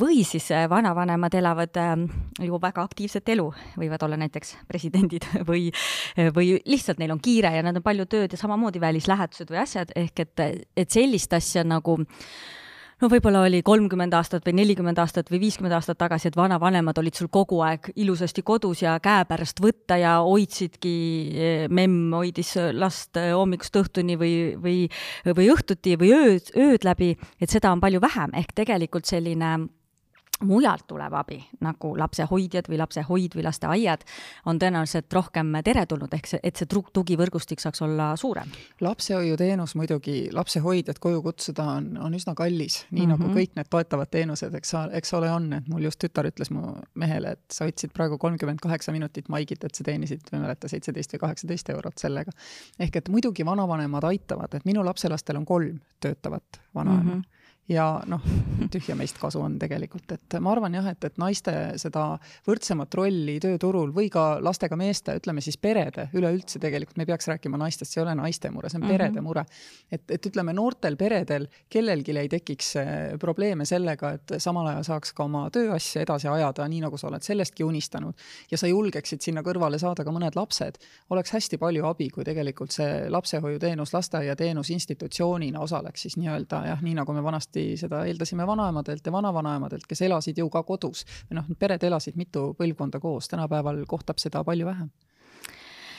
[0.00, 2.04] või siis äh, vanavanemad elavad ähm,
[2.40, 5.68] ju väga aktiivset elu, võivad olla näiteks presidendid või,
[6.34, 9.92] või lihtsalt neil on kiire ja nad on palju tööd ja samamoodi välislähetused või asjad,
[9.96, 10.44] ehk et,
[10.76, 11.98] et sellist asja nagu
[13.02, 17.18] no võib-olla oli kolmkümmend aastat või nelikümmend aastat või viiskümmend aastat tagasi, et vanavanemad olid
[17.18, 20.94] sul kogu aeg ilusasti kodus ja käepärast võtta ja hoidsidki,
[21.32, 24.78] eh, memm hoidis last eh, hommikust õhtuni või, või,
[25.24, 29.68] või õhtuti või ööd, ööd läbi, et seda on palju vähem, ehk tegelikult selline
[30.44, 34.04] mujalt tulev abi, nagu lapsehoidjad või lapsehoid või lasteaiad,
[34.46, 38.50] on tõenäoliselt rohkem teretulnud, ehk see, et see tugivõrgustik saaks olla suurem.
[38.80, 43.10] lapsehoiuteenus muidugi, lapsehoidjad koju kutsuda on, on üsna kallis, nii mm -hmm.
[43.10, 43.36] nagu mhm.
[43.38, 47.30] kõik need toetavad teenused, eks, eks ole, on, et mul just tütar ütles mu mehele,
[47.30, 51.12] et sa võtsid praegu kolmkümmend kaheksa minutit maigit, et sa teenisid, ma ei mäleta, seitseteist
[51.14, 52.30] või kaheksateist eurot sellega.
[52.78, 57.20] ehk et muidugi vanavanemad aitavad, et minu lapselastel on kolm töötavat vanaema mm.
[57.20, 57.37] -hmm
[57.68, 58.22] ja noh,
[58.72, 62.04] tühja meist kasu on tegelikult, et ma arvan jah, et, et naiste seda
[62.46, 67.28] võrdsemat rolli tööturul või ka lastega meeste, ütleme siis perede, üleüldse tegelikult me ei peaks
[67.28, 68.96] rääkima naistest, see ei ole naiste mure, see on mm -hmm.
[68.96, 69.44] perede mure.
[69.92, 75.12] et, et ütleme, noortel peredel kellelgi ei tekiks eh, probleeme sellega, et samal ajal saaks
[75.12, 78.14] ka oma tööasja edasi ajada, nii nagu sa oled sellestki unistanud,
[78.50, 80.78] ja sa julgeksid sinna kõrvale saada ka mõned lapsed,
[81.10, 86.94] oleks hästi palju abi, kui tegelikult see lapsehoiuteenus, lasteaiateenus institutsioonina osaleks siis nii-öelda jah, nii
[86.94, 91.04] nagu me vanasti kindlasti seda eeldasime vanaemadelt ja vanavanaemadelt, kes elasid ju ka kodus.
[91.30, 94.90] või noh, pered elasid mitu põlvkonda koos, tänapäeval kohtab seda palju vähem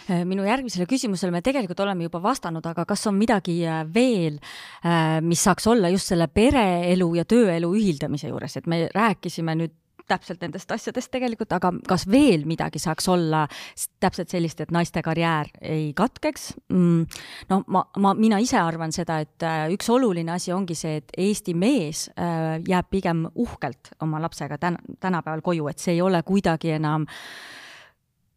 [0.10, 4.40] äh, minu järgmisele küsimusele me tegelikult oleme juba vastanud, aga kas on midagi äh, veel,
[4.86, 9.76] äh, mis saaks olla just selle pereelu ja tööelu ühildamise juures, et me rääkisime nüüd
[10.10, 13.46] täpselt nendest asjadest tegelikult, aga kas veel midagi saaks olla
[14.02, 17.22] täpselt sellist, et naiste karjäär ei katkeks mm,?
[17.50, 21.16] no ma, ma, mina ise arvan seda, et äh, üks oluline asi ongi see, et
[21.18, 26.24] Eesti mees äh, jääb pigem uhkelt oma lapsega täna, tänapäeval koju, et see ei ole
[26.28, 27.59] kuidagi enam äh,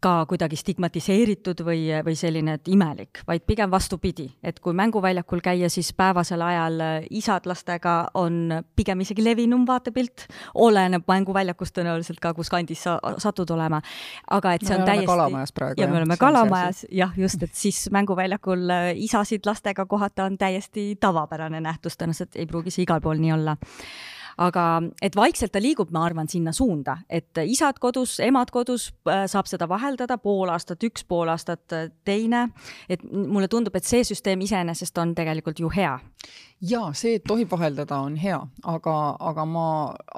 [0.03, 5.71] ka kuidagi stigmatiseeritud või, või selline, et imelik, vaid pigem vastupidi, et kui mänguväljakul käia,
[5.73, 12.51] siis päevasel ajal isad lastega on pigem isegi levinum vaatepilt, oleneb mänguväljakust tõenäoliselt ka, kus
[12.53, 13.81] kandis sa satud olema.
[14.31, 15.07] aga et see on täiesti.
[15.07, 15.81] kalamajas praegu.
[15.81, 21.61] ja me oleme kalamajas, jah, just, et siis mänguväljakul isasid lastega kohata on täiesti tavapärane
[21.61, 23.57] nähtus, tõenäoliselt ei pruugi see igal pool nii olla
[24.41, 24.67] aga
[25.03, 29.51] et vaikselt ta liigub, ma arvan, sinna suunda, et isad kodus, emad kodus äh, saab
[29.51, 32.49] seda vaheldada pool aastat üks, pool aastat äh, teine.
[32.89, 35.99] et mulle tundub, et see süsteem iseenesest on tegelikult ju hea.
[36.63, 38.39] jaa, see, et tohib vaheldada, on hea,
[38.71, 39.67] aga, aga ma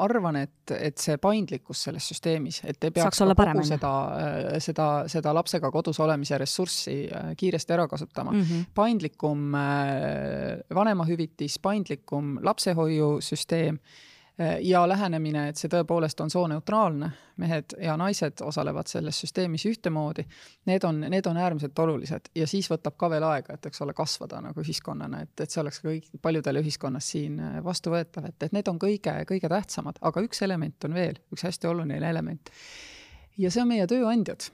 [0.04, 5.34] arvan, et, et see paindlikkus selles süsteemis, et ei peaks kogu seda, äh, seda, seda
[5.34, 6.98] lapsega kodus olemise ressurssi
[7.36, 8.40] kiiresti ära kasutama mm.
[8.42, 8.64] -hmm.
[8.74, 9.52] paindlikum
[10.74, 13.80] vanemahüvitis, paindlikum lapsehoiusüsteem
[14.60, 20.24] ja lähenemine, et see tõepoolest on sooneutraalne, mehed ja naised osalevad selles süsteemis ühtemoodi,
[20.66, 22.32] need on, need on äärmiselt olulised.
[22.34, 25.62] Ja siis võtab ka veel aega, et eks ole, kasvada nagu ühiskonnana, et, et see
[25.62, 30.26] oleks kõik paljudele ühiskonnas siin äh, vastuvõetav, et, et need on kõige, kõige tähtsamad, aga
[30.26, 32.50] üks element on veel, üks hästi oluline element.
[33.38, 34.50] ja see on meie tööandjad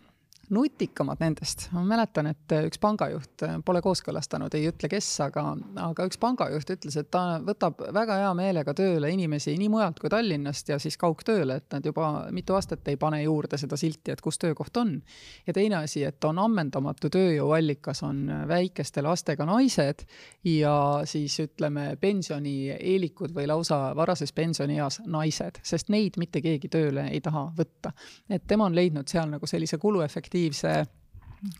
[0.50, 5.44] nutikamad nendest, ma mäletan, et üks pangajuht, pole kooskõlastanud, ei ütle, kes, aga,
[5.84, 10.10] aga üks pangajuht ütles, et ta võtab väga hea meelega tööle inimesi nii mujalt kui
[10.10, 14.24] Tallinnast ja siis kaugtööle, et nad juba mitu aastat ei pane juurde seda silti, et
[14.24, 14.96] kus töökoht on.
[15.46, 20.02] ja teine asi, et on ammendamatu tööjõuallikas, on väikeste lastega naised
[20.44, 27.22] ja siis ütleme, pensionieelikud või lausa varases pensionieas naised, sest neid mitte keegi tööle ei
[27.22, 27.94] taha võtta.
[28.28, 30.86] et tema on leidnud seal nagu sellise kuluefektiivse aktiivse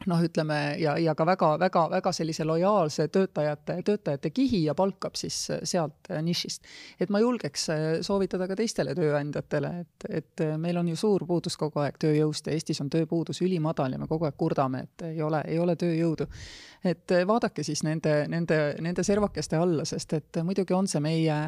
[0.07, 6.11] noh, ütleme ja, ja ka väga-väga-väga sellise lojaalse töötajate, töötajate kihi ja palkab siis sealt
[6.23, 6.65] nišist.
[7.01, 7.69] et ma julgeks
[8.05, 12.57] soovitada ka teistele tööandjatele, et, et meil on ju suur puudus kogu aeg tööjõust ja
[12.57, 16.29] Eestis on tööpuudus ülimadal ja me kogu aeg kurdame, et ei ole, ei ole tööjõudu.
[16.85, 21.41] et vaadake siis nende, nende, nende servakeste alla, sest et muidugi on see meie,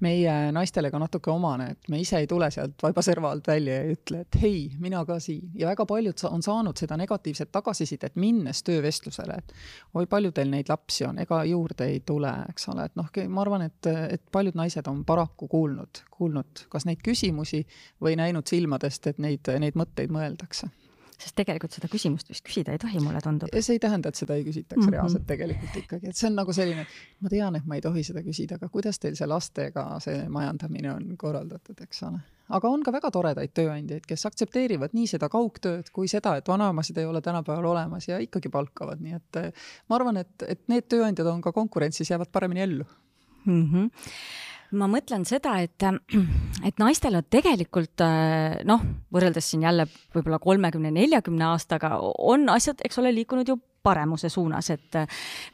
[0.00, 3.78] meie naistele ka natuke omane, et me ise ei tule sealt vaiba serva alt välja
[3.78, 5.50] ja ei ütle, et hei, mina ka siin.
[5.54, 7.73] ja väga paljud on saanud seda negatiivset tagasisidet
[8.20, 9.52] minnes töövestlusele, et
[9.94, 13.44] oi, palju teil neid lapsi on, ega juurde ei tule, eks ole, et noh, ma
[13.44, 17.64] arvan, et, et paljud naised on paraku kuulnud, kuulnud kas neid küsimusi
[18.02, 20.70] või näinud silmadest, et neid, neid mõtteid mõeldakse
[21.24, 23.52] sest tegelikult seda küsimust vist küsida ei tohi, mulle tundub.
[23.54, 24.96] see ei tähenda, et seda ei küsitaks mm -hmm.
[24.96, 26.86] reaalselt tegelikult ikkagi, et see on nagu selline,
[27.20, 30.92] ma tean, et ma ei tohi seda küsida, aga kuidas teil see lastega see majandamine
[30.92, 32.20] on korraldatud, eks ole.
[32.48, 36.98] aga on ka väga toredaid tööandjaid, kes aktsepteerivad nii seda kaugtööd kui seda, et vanaemasid
[36.98, 39.52] ei ole tänapäeval olemas ja ikkagi palkavad, nii et eh,
[39.88, 42.84] ma arvan, et, et need tööandjad on ka konkurentsis, jäävad paremini ellu
[43.46, 43.62] mm.
[43.72, 43.90] -hmm
[44.72, 45.84] ma mõtlen seda, et,
[46.64, 48.04] et naistel on tegelikult
[48.68, 54.30] noh, võrreldes siin jälle võib-olla kolmekümne, neljakümne aastaga, on asjad, eks ole, liikunud ju paremuse
[54.32, 54.96] suunas, et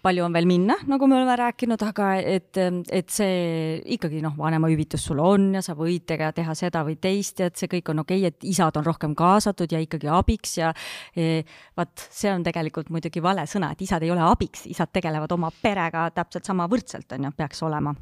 [0.02, 5.08] palju on veel minna, nagu me oleme rääkinud, aga et, et see ikkagi noh, vanemahüvitis
[5.08, 8.04] sul on ja sa võid tega, teha seda või teist ja et see kõik on
[8.04, 10.70] okei okay,, et isad on rohkem kaasatud ja ikkagi abiks ja
[11.16, 11.42] e,
[11.78, 15.50] vaat see on tegelikult muidugi vale sõna, et isad ei ole abiks, isad tegelevad oma
[15.62, 17.96] perega täpselt sama võrdselt, on ju, peaks olema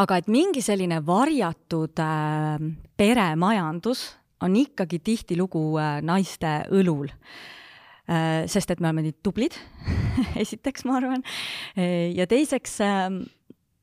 [0.00, 2.62] aga et mingi selline varjatud äh,
[2.96, 4.04] peremajandus
[4.44, 8.46] on ikkagi tihtilugu äh, naiste õlul äh,.
[8.50, 9.56] sest et me oleme nii tublid
[10.44, 11.26] esiteks ma arvan,
[11.76, 13.20] äh, ja teiseks äh,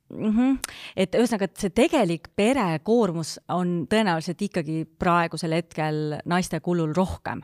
[0.07, 0.71] Mm -hmm.
[0.95, 7.41] et ühesõnaga, et see tegelik perekoormus on tõenäoliselt ikkagi praegusel hetkel naiste kulul rohkem,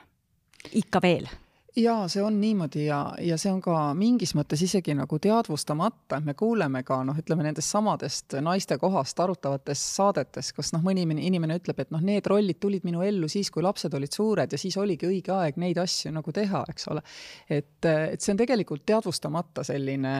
[0.71, 1.28] ikka veel
[1.76, 6.28] jaa, see on niimoodi ja, ja see on ka mingis mõttes isegi nagu teadvustamata, et
[6.28, 11.58] me kuuleme ka noh, ütleme nendest samadest naiste kohast arutavatest saadetes, kus noh, mõni inimene
[11.58, 14.78] ütleb, et noh, need rollid tulid minu ellu siis, kui lapsed olid suured ja siis
[14.78, 17.02] oligi õige aeg neid asju nagu teha, eks ole.
[17.50, 20.14] et, et see on tegelikult teadvustamata selline,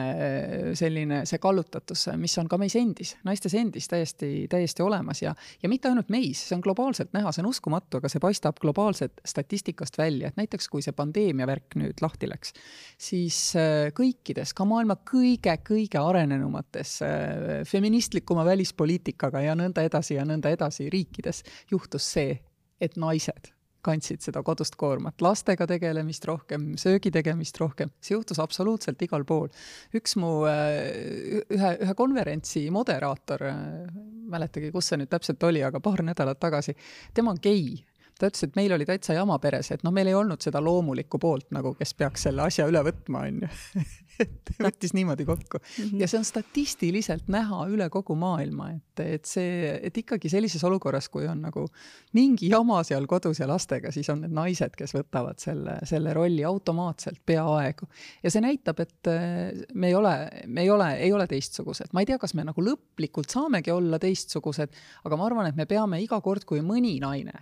[0.74, 5.70] selline see kallutatus, mis on ka meis endis, naistes endis täiesti, täiesti olemas ja, ja
[5.70, 9.98] mitte ainult meis, see on globaalselt näha, see on uskumatu, aga see paistab globaalselt statistikast
[10.02, 12.54] välja, et näiteks kui see pandeemia värk nüüd lahti läks,
[13.00, 20.52] siis äh, kõikides, ka maailma kõige-kõige arenenumates äh, feministlikuma välispoliitikaga ja nõnda edasi ja nõnda
[20.54, 22.38] edasi riikides juhtus see,
[22.82, 23.54] et naised
[23.84, 29.50] kandsid seda kodust koormat, lastega tegelemist rohkem, söögi tegemist rohkem, see juhtus absoluutselt igal pool.
[29.94, 33.44] üks mu äh, ühe, ühe konverentsi moderaator,
[34.32, 36.76] mäletagi, kus see nüüd täpselt oli, aga paar nädalat tagasi,
[37.14, 37.76] tema on gei
[38.18, 41.18] ta ütles, et meil oli täitsa jama peres, et noh, meil ei olnud seda loomulikku
[41.22, 43.84] poolt nagu, kes peaks selle asja üle võtma, on ju.
[44.22, 45.88] et võttis niimoodi kokku mm.
[45.88, 46.00] -hmm.
[46.02, 51.08] ja see on statistiliselt näha üle kogu maailma, et, et see, et ikkagi sellises olukorras,
[51.10, 51.64] kui on nagu
[52.14, 56.44] mingi jama seal kodus ja lastega, siis on need naised, kes võtavad selle, selle rolli
[56.46, 57.88] automaatselt peaaegu.
[58.22, 60.14] ja see näitab, et äh, me ei ole,
[60.46, 61.90] me ei ole, ei ole teistsugused.
[61.92, 65.66] ma ei tea, kas me nagu lõplikult saamegi olla teistsugused, aga ma arvan, et me
[65.66, 67.34] peame iga kord, kui mõni naine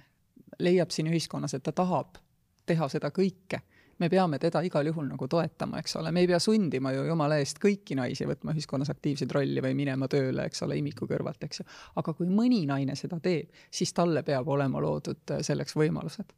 [0.62, 2.18] leiab siin ühiskonnas, et ta tahab
[2.66, 3.60] teha seda kõike,
[3.98, 7.38] me peame teda igal juhul nagu toetama, eks ole, me ei pea sundima ju jumala
[7.42, 11.62] eest kõiki naisi võtma ühiskonnas aktiivseid rolli või minema tööle, eks ole, imiku kõrvalt, eks
[11.62, 11.66] ju.
[12.02, 16.32] aga kui mõni naine seda teeb, siis talle peab olema loodud äh, selleks võimalused.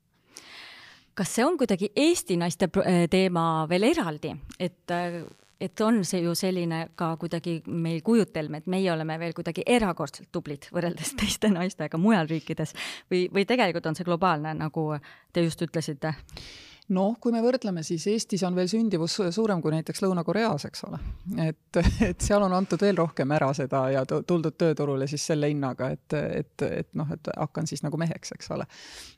[1.15, 2.67] Kas see on kuidagi Eesti naiste
[3.11, 5.21] teema veel eraldi, et äh,
[5.61, 10.29] et on see ju selline ka kuidagi meil kujutelm, et meie oleme veel kuidagi erakordselt
[10.33, 12.75] tublid võrreldes teiste naistega mujal riikides
[13.11, 14.91] või, või tegelikult on see globaalne, nagu
[15.33, 16.15] te just ütlesite?
[16.93, 20.99] Noh, kui me võrdleme, siis Eestis on veel sündivus suurem kui näiteks Lõuna-Koreas, eks ole.
[21.47, 25.89] et, et seal on antud veel rohkem ära seda ja tuldud tööturule siis selle hinnaga,
[25.95, 28.67] et, et, et noh, et hakkan siis nagu meheks, eks ole.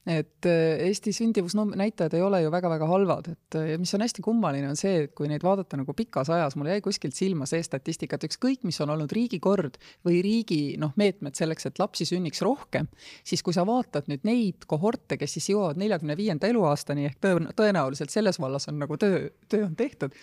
[0.06, 5.08] et Eesti sündivusnäitajad ei ole ju väga-väga halvad, et mis on hästi kummaline, on see,
[5.08, 8.62] et kui neid vaadata nagu pikas ajas, mul jäi kuskilt silma see statistika, et ükskõik,
[8.68, 12.86] mis on olnud riigi kord või riigi noh, meetmed selleks, et lapsi sünniks rohkem,
[13.26, 17.18] siis kui sa vaatad nüüd neid kohorte, kes siis jõuavad neljakümne viienda eluaastani ehk
[17.58, 20.14] tõenäoliselt selles vallas on nagu töö, töö on tehtud,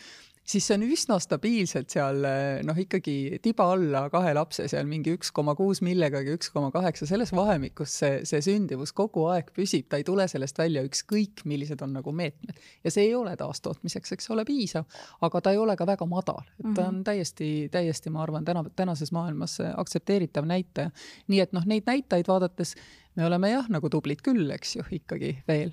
[0.44, 2.26] siis see on üsna stabiilselt seal
[2.68, 7.08] noh, ikkagi tiba alla kahe lapse seal mingi üks koma kuus millegagi, üks koma kaheksa,
[7.08, 11.82] selles vahemikus see, see sündivus kogu aeg püsib, ta ei tule sellest välja, ükskõik millised
[11.86, 12.60] on nagu meetmed.
[12.84, 14.88] ja see ei ole taastootmiseks, eks ole, piisav,
[15.24, 17.06] aga ta ei ole ka väga madal, et ta on mhm.
[17.08, 20.92] täiesti, täiesti, ma arvan, täna, tänases maailmas aktsepteeritav näitaja.
[21.32, 22.76] nii et noh, neid näitajaid vaadates
[23.16, 25.72] me oleme jah, nagu tublid küll, eks ju, ikkagi veel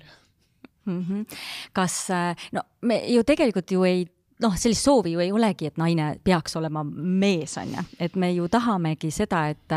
[0.85, 1.05] mm.
[1.09, 1.37] -hmm.
[1.73, 4.05] kas, äh, no me ju tegelikult ju ei
[4.41, 8.31] noh, sellist soovi ju ei olegi, et naine peaks olema mees, on ju, et me
[8.33, 9.75] ju tahamegi seda, et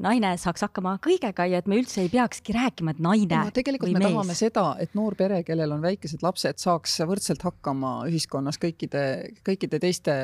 [0.00, 3.92] naine saaks hakkama kõigega ja et me üldse ei peakski rääkima, et naine no, tegelikult
[3.92, 4.08] me mees.
[4.08, 9.02] tahame seda, et noor pere, kellel on väikesed lapsed, saaks võrdselt hakkama ühiskonnas kõikide,
[9.44, 10.14] kõikide teiste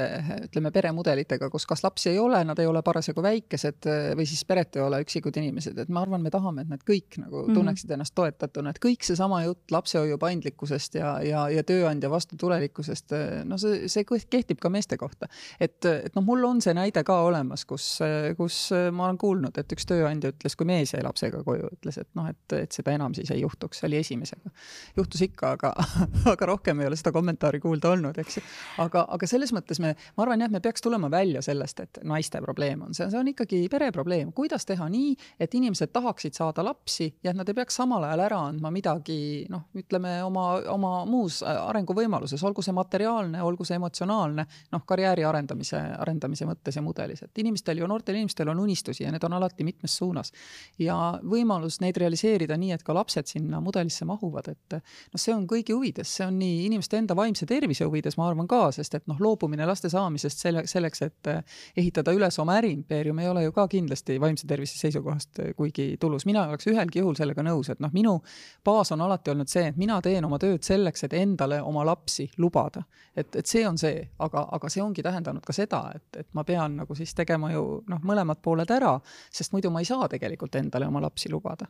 [0.47, 4.79] ütleme, peremudelitega, kus kas lapsi ei ole, nad ei ole parasjagu väikesed või siis peret
[4.79, 7.59] ei ole üksikud inimesed, et ma arvan, me tahame, et nad kõik nagu mhm.
[7.59, 13.17] tunneksid ennast toetatuna, et kõik seesama jutt lapsehoiu paindlikkusest ja, ja, ja tööandja vastutulelikkusest,
[13.49, 15.29] no see, see kehtib ka meeste kohta.
[15.61, 17.99] et, et noh, mul on see näide ka olemas, kus,
[18.39, 22.09] kus ma olen kuulnud, et üks tööandja ütles, kui mees jäi lapsega koju, ütles, et
[22.19, 24.53] noh, et, et seda enam siis ei juhtuks, see oli esimesega.
[24.97, 25.73] juhtus ikka, aga,
[26.35, 28.45] aga rohkem ei ole seda kommentaari kuulda olnud, eks ju.
[28.85, 32.41] aga, aga selles mõttes me, ma arvan jah, me peaks tulema välja sellest, et naiste
[32.45, 36.65] probleem on see, see on ikkagi pere probleem, kuidas teha nii, et inimesed tahaksid saada
[36.67, 40.93] lapsi ja et nad ei peaks samal ajal ära andma midagi noh, ütleme oma, oma
[41.09, 47.23] muus arenguvõimaluses, olgu see materiaalne, olgu see emotsionaalne, noh, karjääri arendamise, arendamise mõttes ja mudelis,
[47.27, 50.33] et inimestel ju, noortel inimestel on unistusi ja need on alati alati mitmes suunas.
[50.79, 55.47] ja võimalus neid realiseerida nii, et ka lapsed sinna mudelisse mahuvad, et noh, see on
[55.49, 59.07] kõigi huvides, see on nii inimeste enda vaimse tervise huvides, ma arvan ka, sest et
[59.11, 61.31] noh, loobumine laste saamisest selle, selleks, et
[61.77, 66.27] ehitada üles oma äriimpeerium, ei ole ju ka kindlasti vaimse tervise seisukohast kuigi tulus.
[66.27, 68.19] mina ei oleks ühelgi juhul sellega nõus, et noh, minu
[68.65, 72.29] baas on alati olnud see, et mina teen oma tööd selleks, et endale oma lapsi
[72.39, 72.83] lubada.
[73.17, 76.45] et, et see on see, aga, aga see ongi tähendanud ka seda, et, et ma
[76.45, 78.95] pean nagu siis tegema ju noh, mõlemad pooled ära,
[79.39, 81.69] sest muidu ma ei saa tegelikult endale oma lapsi lubada.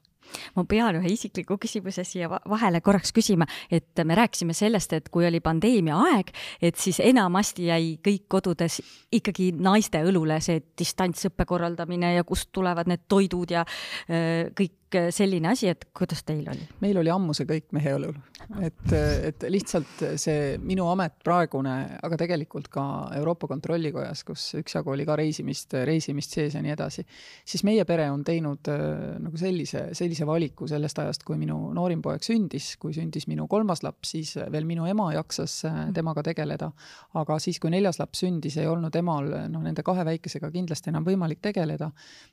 [0.57, 5.27] ma pean ühe isikliku küsimuse siia vahele korraks küsima, et me rääkisime sellest, et kui
[5.27, 8.81] oli pandeemia aeg, et siis enamasti jäi kõik kodudes
[9.13, 13.65] ikkagi naiste õlule see distantsõppe korraldamine ja kust tulevad need toidud ja
[14.09, 16.65] kõik kõik selline asi, et kuidas teil oli?
[16.83, 18.17] meil oli ammu see kõik mehe õlul.
[18.65, 18.93] et,
[19.29, 21.75] et lihtsalt see minu amet praegune,
[22.05, 22.85] aga tegelikult ka
[23.19, 27.05] Euroopa Kontrollikojas, kus üksjagu oli ka reisimist, reisimist sees ja nii edasi,
[27.49, 32.03] siis meie pere on teinud äh, nagu sellise, sellise valiku sellest ajast, kui minu noorim
[32.05, 36.71] poeg sündis, kui sündis minu kolmas laps, siis veel minu ema jaksas äh, temaga tegeleda.
[37.19, 41.07] aga siis, kui neljas laps sündis, ei olnud emal noh, nende kahe väikesega kindlasti enam
[41.07, 41.91] võimalik tegeleda.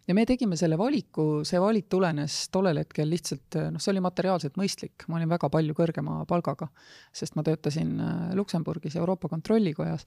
[0.08, 4.58] ja me tegime selle valiku, see valik tulenes tollel hetkel lihtsalt noh, see oli materiaalselt
[4.60, 6.68] mõistlik, ma olin väga palju kõrgema palgaga,
[7.16, 10.06] sest ma töötasin äh, Luksemburgis Euroopa Kontrollikojas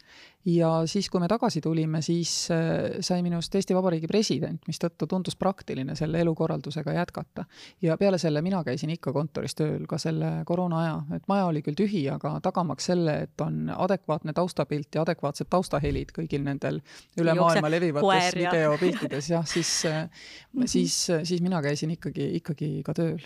[0.48, 5.36] ja siis, kui me tagasi tulime, siis äh, sai minust Eesti Vabariigi president, mistõttu tundus
[5.38, 7.44] praktiline selle elukorraldusega jätkata.
[7.82, 11.62] ja peale selle mina käisin ikka kontoris tööl ka selle koroona aja, et maja oli
[11.62, 16.80] küll tühi, aga tagamaks selle, et on adekvaatne taustapilt ja adekvaatsed taustahelid kõigil nendel
[17.18, 20.66] üle maailma levivates videopiltides, jah, siis -hmm.
[20.66, 23.22] siis, siis mina käisin ikkagi ikkagi ka tööl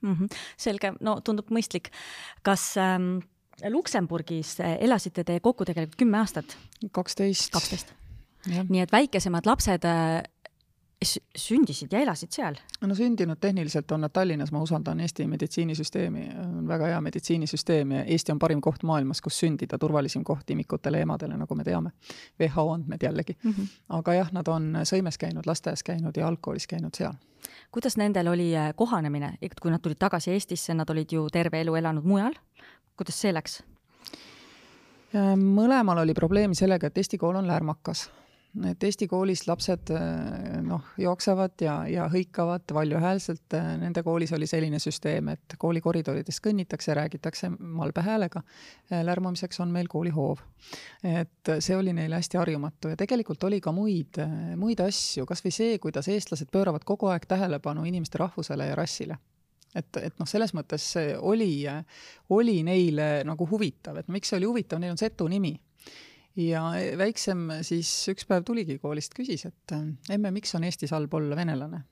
[0.00, 0.14] mm.
[0.14, 0.38] -hmm.
[0.56, 1.90] selge, no tundub mõistlik.
[2.42, 3.18] kas ähm,
[3.68, 6.56] Luksemburgis elasite te kokku tegelikult kümme aastat?
[6.92, 7.52] kaksteist.
[7.52, 7.94] kaksteist.
[8.46, 10.22] nii et väikesemad lapsed äh,
[11.36, 12.56] sündisid ja elasid seal?
[12.80, 18.02] no sündinud tehniliselt on nad Tallinnas, ma usaldan Eesti meditsiinisüsteemi, on väga hea meditsiinisüsteem ja
[18.04, 21.92] Eesti on parim koht maailmas, kus sündida, turvalisim koht imikutele ja emadele, nagu me teame.
[22.40, 23.50] WHO andmed jällegi mm.
[23.50, 23.70] -hmm.
[24.00, 27.14] aga jah, nad on sõimes käinud, lasteaias käinud ja algkoolis käinud seal.
[27.70, 31.74] kuidas nendel oli äh, kohanemine, kui nad tulid tagasi Eestisse, nad olid ju terve elu
[31.74, 32.34] elanud mujal,
[32.96, 33.62] kuidas see läks?
[35.36, 38.10] mõlemal oli probleemi sellega, et Eesti kool on lärmakas
[38.70, 43.56] et Eesti koolis lapsed eh, noh, jooksevad ja, ja hõikavad valjuhäälselt.
[43.80, 48.42] Nende koolis oli selline süsteem, et kooli koridorides kõnnitakse, räägitakse malbe häälega.
[48.90, 50.38] lärmamiseks on meil koolihoov.
[51.04, 54.18] et see oli neile hästi harjumatu ja tegelikult oli ka muid,
[54.56, 59.18] muid asju, kas või see, kuidas eestlased pööravad kogu aeg tähelepanu inimeste rahvusele ja rassile
[59.74, 60.84] et, et noh, selles mõttes
[61.20, 61.66] oli,
[62.34, 65.54] oli neile nagu huvitav, et miks see oli huvitav, neil on setu nimi
[66.38, 66.62] ja
[66.98, 69.74] väiksem siis üks päev tuligi koolist, küsis, et
[70.14, 71.84] emme, miks on Eestis halb olla venelane?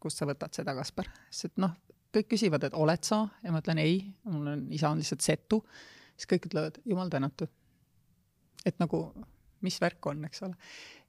[0.00, 1.10] kust sa võtad seda, Kaspar?
[1.28, 1.74] siis et noh,
[2.14, 5.60] kõik küsivad, et oled sa ja ma ütlen ei, mul on, isa on lihtsalt setu.
[6.16, 7.52] siis kõik ütlevad, jumal tänatud.
[8.64, 9.02] et nagu,
[9.60, 10.56] mis värk on, eks ole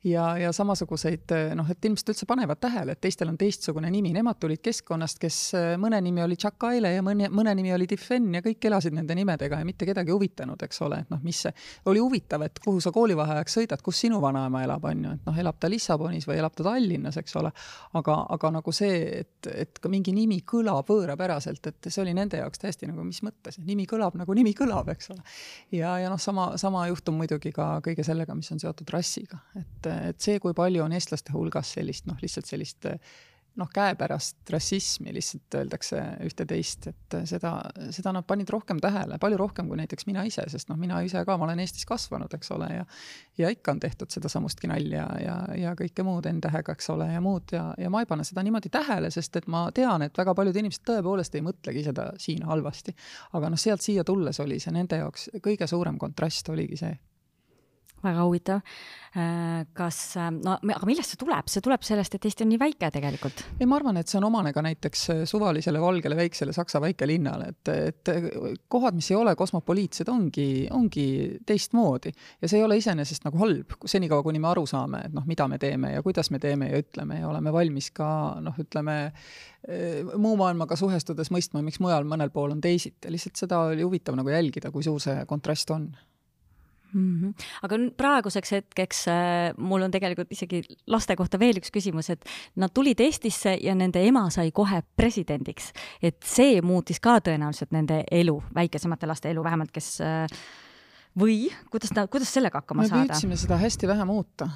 [0.04, 4.40] ja, ja samasuguseid noh, et inimesed üldse panevad tähele, et teistel on teistsugune nimi, nemad
[4.42, 5.40] tulid keskkonnast, kes
[5.82, 9.60] mõne nimi oli Tšakaile ja mõne, mõne nimi oli Tiffen ja kõik elasid nende nimedega
[9.62, 11.54] ja mitte kedagi huvitanud, eks ole, et noh, mis see,
[11.92, 15.40] oli huvitav, et kuhu sa koolivaheajaks sõidad, kus sinu vanaema elab, on ju, et noh,
[15.46, 17.54] elab ta Lissabonis või elab ta Tallinnas, eks ole,
[18.00, 22.42] aga, aga nagu see, et, et ka mingi nimi kõlab võõrapäraselt, et see oli nende
[22.42, 25.22] jaoks täiesti nagu mis mõttes, nimi kõlab nagu nimi kõlab, eks ole.
[25.78, 29.91] ja, ja noh, sama, sama juhtum muidugi ka kõige sellega, mis on seotud rassiga, et
[30.12, 32.90] et see, kui palju on eestlaste hulgas sellist noh, lihtsalt sellist
[33.56, 37.52] noh, käepärast rassismi lihtsalt öeldakse ühte-teist, et seda,
[37.92, 41.24] seda nad panid rohkem tähele, palju rohkem kui näiteks mina ise, sest noh, mina ise
[41.28, 42.86] ka, ma olen Eestis kasvanud, eks ole, ja
[43.38, 47.52] ja ikka on tehtud sedasamustki nalja ja, ja kõike muud N-tähega, eks ole, ja muud
[47.56, 50.62] ja, ja ma ei pane seda niimoodi tähele, sest et ma tean, et väga paljud
[50.64, 52.96] inimesed tõepoolest ei mõtlegi seda siin halvasti.
[53.34, 56.96] aga noh, sealt siia tulles oli see nende jaoks kõige suurem kontrast oligi see
[58.04, 58.62] väga huvitav.
[59.12, 62.60] Äh, kas, äh, no aga millest see tuleb, see tuleb sellest, et Eesti on nii
[62.62, 63.42] väike tegelikult?
[63.58, 67.50] ei, ma arvan, et see on omane ka näiteks äh, suvalisele valgele väiksele Saksa väikelinnale,
[67.52, 68.12] et, et
[68.72, 71.04] kohad, mis ei ole kosmopoliitsed, ongi, ongi
[71.44, 72.14] teistmoodi.
[72.40, 75.50] ja see ei ole iseenesest nagu halb, senikaua, kuni me aru saame, et noh, mida
[75.52, 78.08] me teeme ja kuidas me teeme ja ütleme ja oleme valmis ka
[78.40, 78.96] noh, ütleme
[80.18, 84.32] muu maailmaga suhestudes mõistma, miks mujal mõnel pool on teisiti, lihtsalt seda oli huvitav nagu
[84.32, 85.92] jälgida, kui suur see kontrast on
[86.94, 87.22] mm.
[87.22, 87.46] -hmm.
[87.64, 92.26] aga praeguseks hetkeks äh, mul on tegelikult isegi laste kohta veel üks küsimus, et
[92.56, 98.04] nad tulid Eestisse ja nende ema sai kohe presidendiks, et see muutis ka tõenäoliselt nende
[98.12, 100.28] elu, väikesemate laste elu vähemalt, kes äh,
[101.20, 103.02] või kuidas ta, kuidas sellega hakkama me saada?
[103.02, 104.48] me püüdsime seda hästi vähe muuta.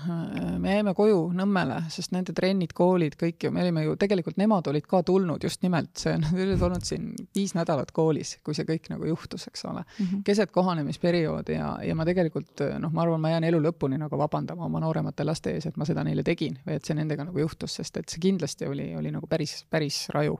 [0.59, 4.67] me jäime koju Nõmmele, sest nende trennid, koolid, kõik ju, me olime ju, tegelikult nemad
[4.71, 8.67] olid ka tulnud just nimelt, see, nad olid olnud siin viis nädalat koolis, kui see
[8.67, 10.05] kõik nagu juhtus, eks ole mm.
[10.05, 10.23] -hmm.
[10.27, 14.65] keset kohanemisperioodi ja, ja ma tegelikult noh, ma arvan, ma jään elu lõpuni nagu vabandama
[14.69, 17.75] oma nooremate laste ees, et ma seda neile tegin või et see nendega nagu juhtus,
[17.75, 20.39] sest et see kindlasti oli, oli nagu päris, päris raju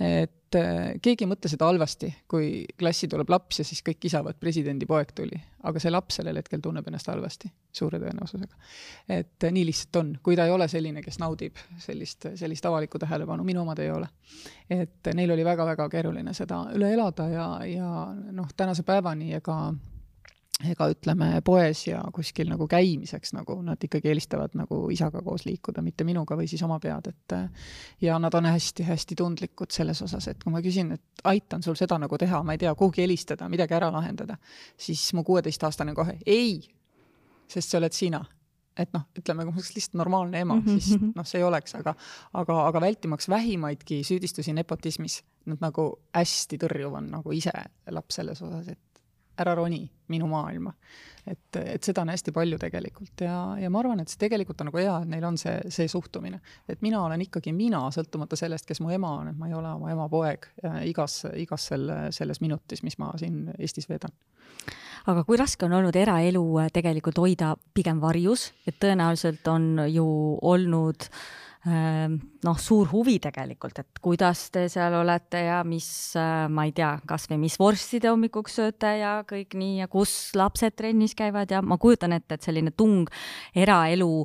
[0.00, 4.38] et äh, keegi ei mõtle seda halvasti, kui klassi tuleb laps ja siis kõik kisavad,
[4.40, 5.36] presidendi poeg tuli.
[5.62, 8.56] aga see laps sellel hetkel tunneb ennast halvasti, suure tõenäosusega.
[9.08, 12.98] et äh, nii lihtsalt on, kui ta ei ole selline, kes naudib sellist, sellist avalikku
[12.98, 14.08] tähelepanu, minu omad ei ole.
[14.70, 17.92] et neil oli väga-väga keeruline seda üle elada ja, ja
[18.32, 19.60] noh, tänase päevani ega
[20.68, 25.82] ega ütleme, poes ja kuskil nagu käimiseks nagu nad ikkagi eelistavad nagu isaga koos liikuda,
[25.84, 27.36] mitte minuga või siis oma pead, et
[28.04, 31.98] ja nad on hästi-hästi tundlikud selles osas, et kui ma küsin, et aitan sul seda
[32.00, 34.36] nagu teha, ma ei tea, kuhugi helistada, midagi ära lahendada,
[34.76, 36.60] siis mu kuueteistaastane kohe ei,
[37.50, 38.24] sest see oled sina
[38.80, 40.80] et noh, ütleme, kui ma oleks lihtsalt normaalne ema mm, -hmm.
[40.80, 41.12] siis mhm.
[41.16, 41.94] noh, see ei oleks, aga,
[42.32, 45.20] aga, aga vältimaks vähimaidki süüdistusi nepotismis,
[45.50, 47.52] nad nagu hästi tõrjuv on nagu ise
[47.90, 48.80] laps selles osas, et
[49.38, 50.72] ära roni minu maailma.
[51.26, 54.70] et, et seda on hästi palju tegelikult ja, ja ma arvan, et see tegelikult on
[54.70, 56.40] nagu hea, et neil on see, see suhtumine.
[56.68, 59.74] et mina olen ikkagi mina, sõltumata sellest, kes mu ema on, et ma ei ole
[59.76, 60.48] oma ema poeg
[60.88, 64.14] igas, igas selle, selles minutis, mis ma siin Eestis veedan
[65.10, 70.08] aga kui raske on olnud eraelu tegelikult hoida pigem varjus, et tõenäoliselt on ju
[70.50, 71.22] olnud äh,
[71.68, 76.94] noh, suur huvi tegelikult, et kuidas te seal olete ja mis, äh, ma ei tea,
[77.06, 81.60] kasvõi mis vorsti te hommikuks sööte ja kõik nii ja kus lapsed trennis käivad ja
[81.60, 83.12] ma kujutan ette, et selline tung
[83.52, 84.24] eraelu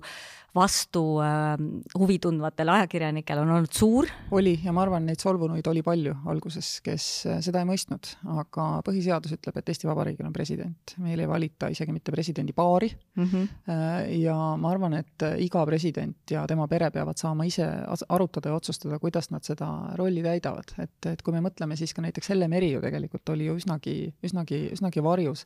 [0.56, 1.56] vastu äh,
[2.00, 4.08] huvi tundvatel ajakirjanikel on olnud suur.
[4.32, 8.68] oli ja ma arvan, neid solvunuid oli palju alguses, kes äh, seda ei mõistnud, aga
[8.86, 13.26] põhiseadus ütleb, et Eesti Vabariigil on president, meil ei valita isegi mitte presidendi paari mm.
[13.26, 14.18] -hmm.
[14.22, 17.68] ja ma arvan, et iga president ja tema pere peavad saama ise
[18.10, 22.02] arutada ja otsustada, kuidas nad seda rolli täidavad, et, et kui me mõtleme, siis ka
[22.06, 25.46] näiteks Helle Meri ju tegelikult oli ju üsnagi, üsnagi, üsnagi varjus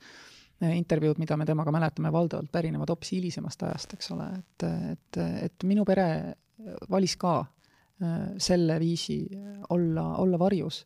[0.62, 5.68] intervjuud, mida me temaga mäletame, valdavalt pärinevad hoopis hilisemast ajast, eks ole, et, et, et
[5.70, 6.10] minu pere
[6.92, 9.22] valis ka äh, selle viisi
[9.70, 10.86] olla, olla varjus.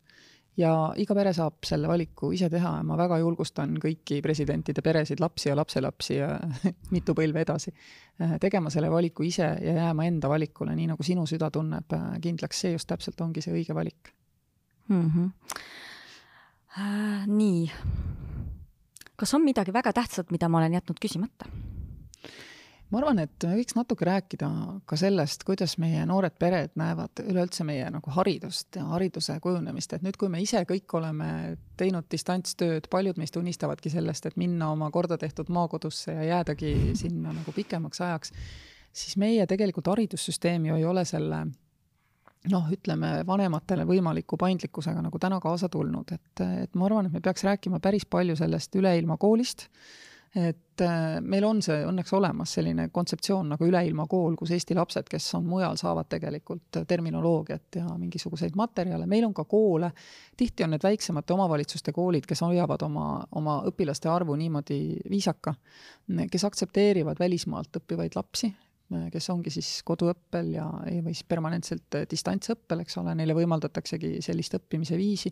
[0.58, 5.20] ja iga pere saab selle valiku ise teha ja ma väga julgustan kõiki presidentide peresid,
[5.20, 6.28] lapsi ja lapselapsi ja
[6.94, 7.74] mitu põlve edasi,
[8.22, 12.20] äh, tegema selle valiku ise ja jääma enda valikule, nii nagu sinu süda tunneb äh,
[12.22, 14.14] kindlaks, see just täpselt ongi see õige valik
[14.88, 15.10] mm.
[15.10, 15.32] -hmm.
[16.74, 17.72] Äh, nii.
[19.20, 21.49] Kas on midagi väga tähtsat, mida ma olen jätnud küsimata?
[22.93, 24.47] ma arvan, et me võiks natuke rääkida
[24.86, 30.05] ka sellest, kuidas meie noored pered näevad üleüldse meie nagu haridust ja hariduse kujunemist, et
[30.05, 31.30] nüüd, kui me ise kõik oleme
[31.80, 37.34] teinud distantstööd, paljud meist unistavadki sellest, et minna oma korda tehtud maakodusse ja jäädagi sinna
[37.34, 38.36] nagu pikemaks ajaks,
[38.93, 41.47] siis meie tegelikult haridussüsteem ju ei ole selle
[42.52, 47.22] noh, ütleme vanematele võimaliku paindlikkusega nagu täna kaasa tulnud, et, et ma arvan, et me
[47.24, 49.70] peaks rääkima päris palju sellest üleilmakoolist
[50.36, 55.28] et äh, meil on see õnneks olemas, selline kontseptsioon nagu üleilmakool, kus Eesti lapsed, kes
[55.38, 59.91] on mujal, saavad tegelikult terminoloogiat ja mingisuguseid materjale, meil on ka koole,
[60.38, 64.80] tihti on need väiksemate omavalitsuste koolid, kes hoiavad oma, oma õpilaste arvu niimoodi
[65.10, 65.54] viisaka,
[66.32, 68.50] kes aktsepteerivad välismaalt õppivaid lapsi,
[69.12, 74.98] kes ongi siis koduõppel ja, või siis permanentselt distantsõppel, eks ole, neile võimaldataksegi sellist õppimise
[75.00, 75.32] viisi.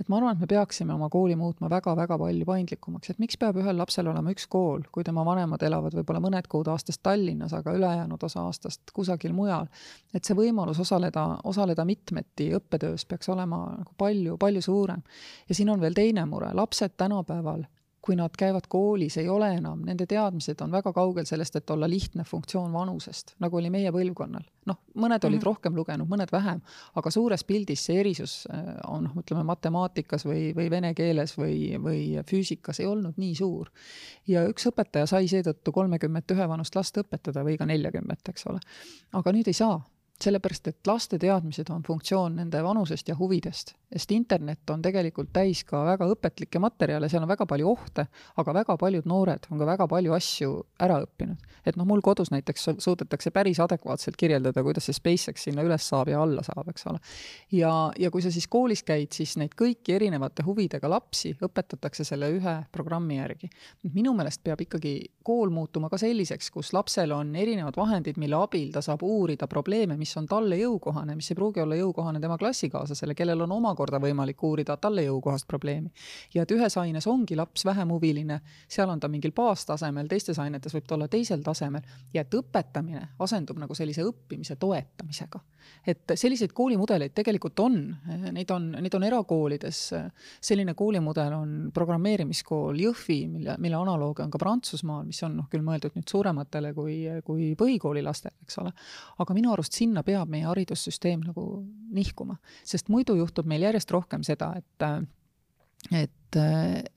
[0.00, 3.60] et ma arvan, et me peaksime oma kooli muutma väga-väga palju paindlikumaks, et miks peab
[3.60, 7.76] ühel lapsel olema üks kool, kui tema vanemad elavad võib-olla mõned kuud aastast Tallinnas, aga
[7.76, 9.68] ülejäänud osa aastast kusagil mujal.
[10.14, 15.02] et see võimalus osaleda, osaleda mitmeti õppetöös peaks olema nagu palju, palju suurem.
[15.48, 17.66] ja siin on veel teine mure, lapsed tänapäeval
[18.06, 21.88] kui nad käivad koolis, ei ole enam, nende teadmised on väga kaugel sellest, et olla
[21.90, 24.44] lihtne funktsioon vanusest, nagu oli meie põlvkonnal.
[24.66, 25.46] noh, mõned olid mm -hmm.
[25.46, 26.60] rohkem lugenud, mõned vähem,
[26.94, 31.78] aga suures pildis see erisus äh, on noh, ütleme matemaatikas või, või vene keeles või,
[31.82, 33.70] või füüsikas ei olnud nii suur.
[34.26, 38.58] ja üks õpetaja sai seetõttu kolmekümmet ühe vanust last õpetada või ka neljakümmet, eks ole.
[39.12, 39.80] aga nüüd ei saa
[40.22, 45.62] sellepärast, et laste teadmised on funktsioon nende vanusest ja huvidest, sest internet on tegelikult täis
[45.68, 48.06] ka väga õpetlikke materjale, seal on väga palju ohte,
[48.40, 50.52] aga väga paljud noored on ka väga palju asju
[50.82, 51.42] ära õppinud.
[51.66, 56.08] et noh, mul kodus näiteks suudetakse päris adekvaatselt kirjeldada, kuidas see SpaceX sinna üles saab
[56.08, 57.02] ja alla saab, eks ole.
[57.52, 62.30] ja, ja kui sa siis koolis käid, siis neid kõiki erinevate huvidega lapsi õpetatakse selle
[62.38, 63.50] ühe programmi järgi.
[63.92, 64.96] minu meelest peab ikkagi
[65.26, 69.96] kool muutuma ka selliseks, kus lapsel on erinevad vahendid, mille abil ta saab uurida probleeme,
[70.06, 74.42] mis on talle jõukohane, mis ei pruugi olla jõukohane tema klassikaaslasele, kellel on omakorda võimalik
[74.46, 75.90] uurida talle jõukohast probleemi.
[76.34, 80.74] ja et ühes aines ongi laps vähem huviline, seal on ta mingil baastasemel, teistes ainetes
[80.74, 81.82] võib ta olla teisel tasemel
[82.14, 85.40] ja et õpetamine asendub nagu sellise õppimise toetamisega.
[85.86, 87.80] et selliseid koolimudeleid tegelikult on,
[88.30, 89.80] neid on, neid on erakoolides,
[90.40, 95.66] selline koolimudel on programmeerimiskool Jõhvi, mille, mille analoogia on ka Prantsusmaal, mis on noh, küll
[95.66, 98.72] mõeldud nüüd suurematele kui, kui põhikooli lastele, eks ole.
[99.18, 101.64] aga minu arust sinna sinna peab meie haridussüsteem nagu
[101.96, 105.06] nihkuma, sest muidu juhtub meil järjest rohkem seda, et
[105.94, 106.36] et,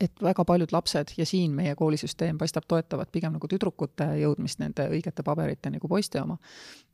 [0.01, 4.87] et väga paljud lapsed ja siin meie koolisüsteem paistab toetavat pigem nagu tüdrukute jõudmist nende
[4.89, 6.39] õigete paberiteni kui poiste oma.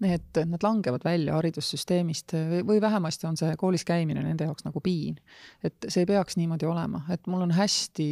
[0.03, 2.35] et nad langevad välja haridussüsteemist
[2.67, 5.15] või, vähemasti on see koolis käimine nende jaoks nagu piin.
[5.63, 8.11] et see ei peaks niimoodi olema, et mul on hästi,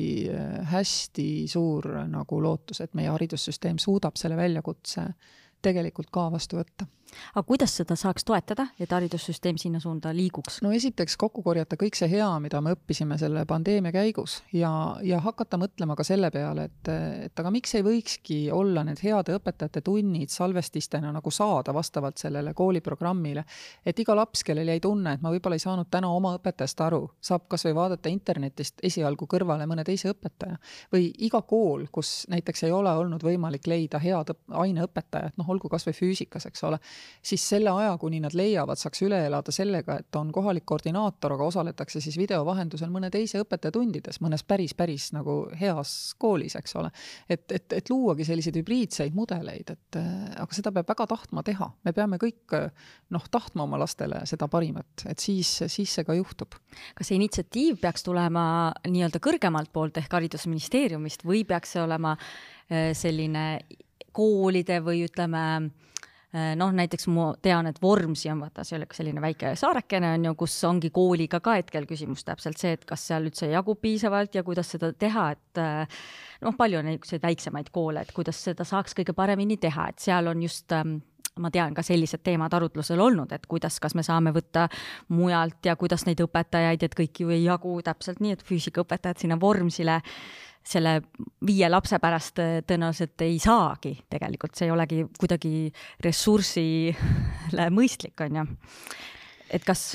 [0.72, 5.10] hästi suur nagu lootus, et meie haridussüsteem suudab selle väljakutse
[5.62, 6.88] tegelikult ka vastu võtta
[7.34, 10.60] aga kuidas seda saaks toetada, et haridussüsteem sinna suunda liiguks?
[10.66, 14.72] no esiteks kokku korjata kõik see hea, mida me õppisime selle pandeemia käigus ja,
[15.04, 16.91] ja hakata mõtlema ka selle peale, et,
[17.28, 22.54] et aga miks ei võikski olla need heade õpetajate tunnid salvestistena nagu saada vastavalt sellele
[22.54, 23.45] kooliprogrammile.
[23.86, 27.04] et iga laps, kellel jäi tunne, et ma võib-olla ei saanud täna oma õpetajast aru,
[27.22, 30.58] saab kas või vaadata internetist esialgu kõrvale mõne teise õpetaja.
[30.93, 35.88] või iga kool, kus näiteks ei ole olnud võimalik leida head aineõpetajat, noh olgu kas
[35.88, 36.80] või füüsikas, eks ole
[37.24, 41.48] siis selle aja, kuni nad leiavad, saaks üle elada sellega, et on kohalik koordinaator, aga
[41.48, 46.76] osaletakse siis video vahendusel mõne teise õpetaja tundides, mõnes päris, päris nagu heas koolis, eks
[46.82, 46.91] ole.
[47.30, 51.94] et, et, et luuagi selliseid hübriidseid mudeleid, et aga seda peab väga tahtma teha, me
[51.96, 52.58] peame kõik
[53.14, 56.60] noh, tahtma oma lastele seda parimat, et siis, siis see ka juhtub.
[56.96, 58.46] kas see initsiatiiv peaks tulema
[58.88, 63.48] nii-öelda kõrgemalt poolt ehk Haridusministeeriumist või peaks see olema äh, selline
[64.14, 65.93] koolide või ütleme, Äh,
[66.34, 70.90] noh, näiteks ma tean, et Vormsi on vaata selline väike saarekene on ju, kus ongi
[70.94, 74.90] kooliga ka hetkel küsimus täpselt see, et kas seal üldse jagub piisavalt ja kuidas seda
[74.98, 76.04] teha, et äh,
[76.42, 80.32] noh, palju on niisuguseid väiksemaid koole, et kuidas seda saaks kõige paremini teha, et seal
[80.32, 80.98] on just ähm,
[81.40, 84.68] ma tean ka sellised teemad arutlusel olnud, et kuidas, kas me saame võtta
[85.14, 89.40] mujalt ja kuidas neid õpetajaid, et kõik ju ei jagu täpselt nii, et füüsikaõpetajad sinna
[89.42, 90.02] Vormsile
[90.64, 91.01] selle
[91.45, 95.53] viie lapse pärast äh, tõenäoliselt ei saagi tegelikult, see ei olegi kuidagi
[96.03, 98.47] ressursile mõistlik, on ju.
[99.53, 99.93] et kas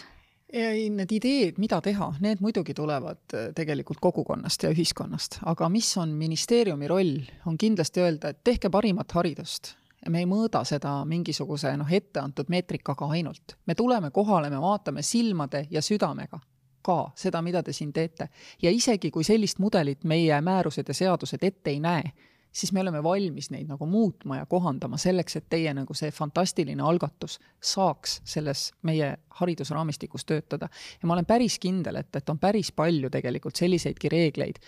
[0.52, 5.90] ei, need ideed, mida teha, need muidugi tulevad äh, tegelikult kogukonnast ja ühiskonnast, aga mis
[6.00, 9.74] on ministeeriumi roll, on kindlasti öelda, et tehke parimat haridust.
[10.08, 13.56] me ei mõõda seda mingisuguse noh, etteantud meetrikaga ainult.
[13.66, 16.40] me tuleme kohale, me vaatame silmade ja südamega
[16.89, 18.28] ka seda, mida te siin teete.
[18.62, 22.12] ja isegi, kui sellist mudelit meie määrused ja seadused ette ei näe,
[22.53, 26.82] siis me oleme valmis neid nagu muutma ja kohandama selleks, et teie nagu see fantastiline
[26.82, 30.68] algatus saaks selles meie haridusraamistikus töötada.
[31.03, 34.62] ja ma olen päris kindel, et, et on päris palju tegelikult selliseidki reegleid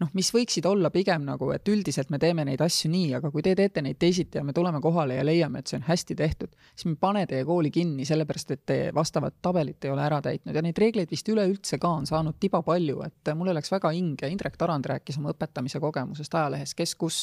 [0.00, 3.44] noh, mis võiksid olla pigem nagu, et üldiselt me teeme neid asju nii, aga kui
[3.46, 6.50] te teete neid teisiti ja me tuleme kohale ja leiame, et see on hästi tehtud,
[6.74, 10.20] siis me ei pane teie kooli kinni, sellepärast et te vastavat tabelit ei ole ära
[10.24, 10.54] täitnud.
[10.54, 14.30] Ja neid reegleid vist üleüldse ka on saanud tiba palju, et mulle läks väga hinge,
[14.30, 17.20] Indrek Tarand rääkis oma õpetamise kogemusest ajalehes Kes kus.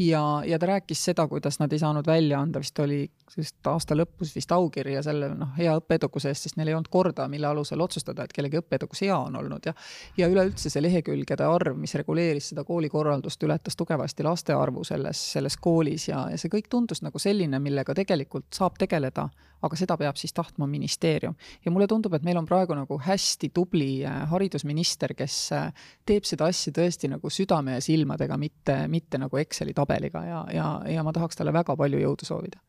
[0.00, 3.02] Ja, ja ta rääkis seda, kuidas nad ei saanud välja anda, vist oli
[3.36, 7.28] vist aasta lõpus vist aukirja selle noh, hea õppeedukuse eest, sest neil ei olnud korda,
[7.30, 9.68] mille alusel otsustada, et kellegi õppeedukus hea on olnud.
[9.68, 9.74] Ja
[10.18, 15.56] ja üleüldse see lehekülgede arv, mis reguleeris seda koolikorraldust, ületas tugevasti laste arvu selles, selles
[15.60, 19.28] koolis ja, ja see kõik tundus nagu selline, millega tegelikult saab tegeleda,
[19.62, 21.34] aga seda peab siis tahtma ministeerium.
[21.64, 25.68] ja mulle tundub, et meil on praegu nagu hästi tubli äh, haridusminister, kes äh,
[26.06, 30.72] teeb seda asja tõesti nagu südame ja silmadega, mitte, mitte nagu Exceli tabeliga ja, ja,
[30.88, 32.60] ja ma tahaks talle väga palju jõudu soovida.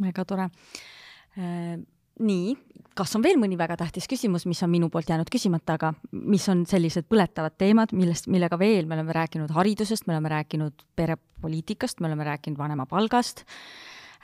[0.00, 1.78] väga tore äh,
[2.20, 2.54] nii,
[2.98, 6.46] kas on veel mõni väga tähtis küsimus, mis on minu poolt jäänud küsimata, aga mis
[6.52, 12.00] on sellised põletavad teemad, millest, millega veel me oleme rääkinud haridusest, me oleme rääkinud perepoliitikast,
[12.00, 13.44] me oleme rääkinud vanemapalgast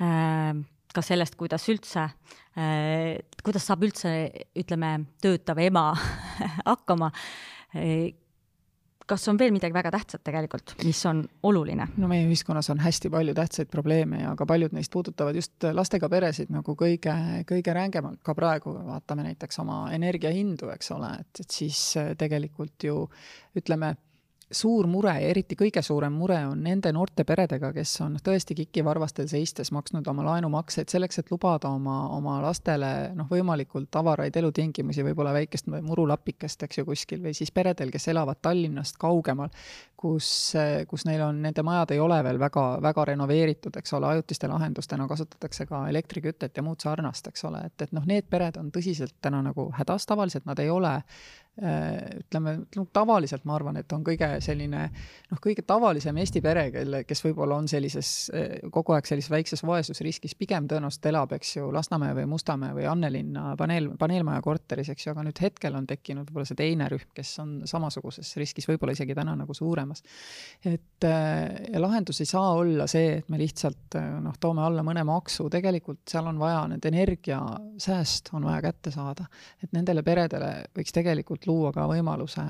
[0.03, 0.53] äh,,
[0.97, 4.13] ka sellest, kuidas üldse äh,, kuidas saab üldse,
[4.59, 5.91] ütleme, töötav ema
[6.71, 8.15] hakkama äh,
[9.07, 11.89] kas on veel midagi väga tähtsat tegelikult, mis on oluline?
[11.97, 16.09] no meie ühiskonnas on hästi palju tähtsaid probleeme ja ka paljud neist puudutavad just lastega
[16.13, 17.15] peresid nagu kõige,
[17.49, 21.83] kõige rängemalt, ka praegu vaatame näiteks oma energiahindu, eks ole, et, et siis
[22.19, 23.07] tegelikult ju
[23.57, 23.95] ütleme,
[24.51, 29.27] suur mure ja eriti kõige suurem mure on nende noorte peredega, kes on tõesti kikivarvastel
[29.31, 35.33] seistes maksnud oma laenumakseid selleks, et lubada oma, oma lastele noh, võimalikult avaraid elutingimusi, võib-olla
[35.35, 39.51] väikest murulapikest, eks ju, kuskil, või siis peredel, kes elavad Tallinnast kaugemal,
[39.99, 40.29] kus,
[40.89, 45.09] kus neil on, nende majad ei ole veel väga, väga renoveeritud, eks ole, ajutiste lahendustena
[45.11, 49.19] kasutatakse ka elektrikütet ja muud sarnast, eks ole, et, et noh, need pered on tõsiselt
[49.25, 51.01] täna nagu hädas, tavaliselt nad ei ole
[51.63, 56.67] Äh, ütleme, no tavaliselt ma arvan, et on kõige selline noh, kõige tavalisem Eesti pere,
[56.75, 61.55] kelle, kes võib-olla on sellises, äh, kogu aeg sellises väikses vaesusriskis, pigem tõenäoliselt elab, eks
[61.57, 65.87] ju, Lasnamäe või Mustamäe või Annelinna paneel, paneelmaja korteris, eks ju, aga nüüd hetkel on
[65.89, 70.05] tekkinud võib-olla see teine rühm, kes on samasuguses riskis, võib-olla isegi täna nagu suuremas.
[70.61, 75.07] et äh, ja lahendus ei saa olla see, et me lihtsalt noh, toome alla mõne
[75.09, 79.25] maksu, tegelikult seal on vaja nüüd energiasääst on vaja kätte saada.
[79.65, 82.43] et nendele peredele võiks tegelikult tegelikult luua ka võimaluse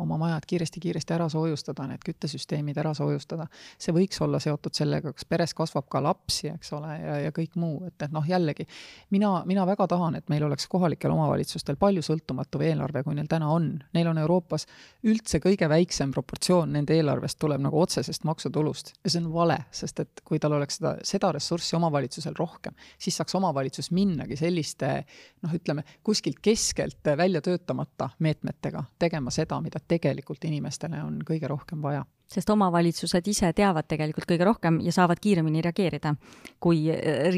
[0.00, 3.46] oma majad kiiresti-kiiresti ära soojustada, need küttesüsteemid ära soojustada.
[3.78, 7.56] see võiks olla seotud sellega, kas peres kasvab ka lapsi, eks ole, ja, ja kõik
[7.56, 8.66] muu, et, et noh, jällegi
[9.10, 13.50] mina, mina väga tahan, et meil oleks kohalikel omavalitsustel palju sõltumatum eelarve, kui neil täna
[13.50, 13.82] on.
[13.94, 14.66] Neil on Euroopas
[15.04, 20.00] üldse kõige väiksem proportsioon nende eelarvest tuleb nagu otsesest maksutulust ja see on vale, sest
[20.00, 24.92] et kui tal oleks seda, seda ressurssi omavalitsusel rohkem, siis saaks omavalitsus minnagi selliste
[25.44, 31.48] noh, ütleme kuskilt keskelt välja töötamata meetmetega meetmetega tegema seda, mida tegelikult inimestele on kõige
[31.48, 36.12] rohkem vaja sest omavalitsused ise teavad tegelikult kõige rohkem ja saavad kiiremini reageerida,
[36.62, 36.84] kui,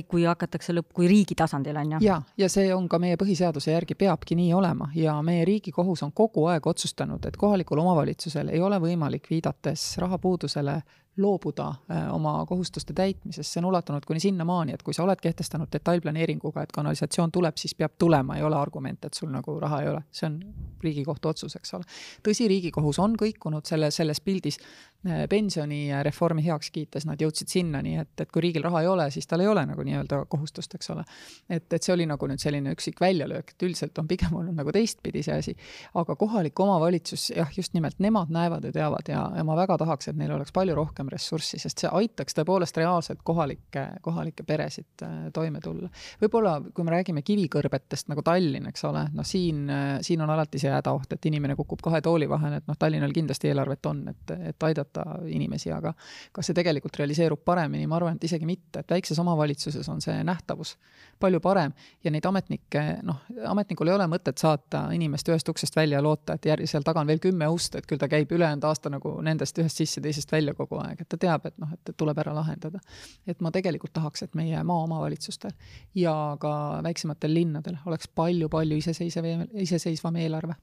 [0.09, 2.00] kui hakatakse lõpp, kui riigi tasandil, on ju.
[2.05, 6.12] ja, ja see on ka meie põhiseaduse järgi peabki nii olema ja meie Riigikohus on
[6.12, 10.82] kogu aeg otsustanud, et kohalikul omavalitsusel ei ole võimalik, viidates rahapuudusele,
[11.16, 15.68] loobuda äh, oma kohustuste täitmisest, see on ulatunud kuni sinnamaani, et kui sa oled kehtestanud
[15.72, 19.90] detailplaneeringuga, et kanalisatsioon tuleb, siis peab tulema, ei ole argument, et sul nagu raha ei
[19.92, 20.40] ole, see on
[20.82, 21.84] Riigikohtu otsus, eks ole.
[22.26, 24.58] tõsi, Riigikohus on kõikunud selle, selles pildis
[25.03, 29.42] pensionireformi heaks kiites nad jõudsid sinnani, et, et kui riigil raha ei ole, siis tal
[29.42, 31.03] ei ole nagu nii-öelda kohustust, eks ole.
[31.50, 34.72] et, et see oli nagu nüüd selline üksik väljalöök, et üldiselt on pigem olnud nagu
[34.74, 35.57] teistpidi see asi.
[35.98, 40.12] aga kohalik omavalitsus, jah, just nimelt nemad näevad ja teavad ja, ja ma väga tahaks,
[40.12, 45.18] et neil oleks palju rohkem ressurssi, sest see aitaks tõepoolest reaalselt kohalikke, kohalikke peresid äh,
[45.34, 45.90] toime tulla.
[46.22, 49.66] võib-olla, kui me räägime kivikõrbetest nagu Tallinn, eks ole, noh, siin,
[50.00, 53.50] siin on alati see hädaoht, et inimene kukub kahe tooli vahele, et noh, Tallinnal kindlasti
[53.50, 54.91] eelarvet on, et, et aidata
[55.26, 55.93] inimesi, aga
[56.32, 60.18] kas see tegelikult realiseerub paremini, ma arvan, et isegi mitte, et väikses omavalitsuses on see
[60.26, 60.76] nähtavus
[61.20, 61.72] palju parem
[62.05, 66.36] ja neid ametnikke, noh, ametnikul ei ole mõtet saata inimest ühest uksest välja ja loota,
[66.36, 69.14] et järgi seal taga on veel kümme ust, et küll ta käib ülejäänud aasta nagu
[69.24, 72.34] nendest ühest sisse, teisest välja kogu aeg, et ta teab, et noh, et tuleb ära
[72.34, 72.80] lahendada.
[73.26, 75.55] et ma tegelikult tahaks, et meie maaomavalitsustel
[75.95, 80.59] ja ka väiksematel linnadel oleks palju-palju iseseisev, iseseisvam eelarve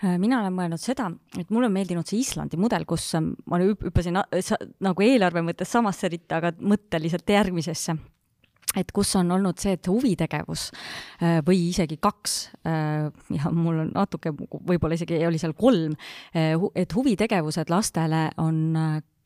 [0.00, 4.16] mina olen mõelnud seda, et mulle on meeldinud see Islandi mudel, kus ähm, ma hüppasin
[4.16, 7.96] nagu eelarve mõttes samasse ritta, aga mõtteliselt järgmisesse.
[8.78, 12.34] Et kus on olnud see, et huvitegevus äh, või isegi kaks
[12.70, 15.96] äh, ja mul on natuke, võib-olla isegi oli seal kolm,
[16.38, 18.60] äh, et huvitegevused lastele on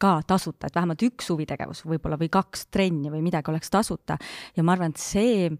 [0.00, 4.16] ka tasuta, et vähemalt üks huvitegevus võib-olla või kaks trenni või midagi oleks tasuta.
[4.56, 5.50] Ja ma arvan, et see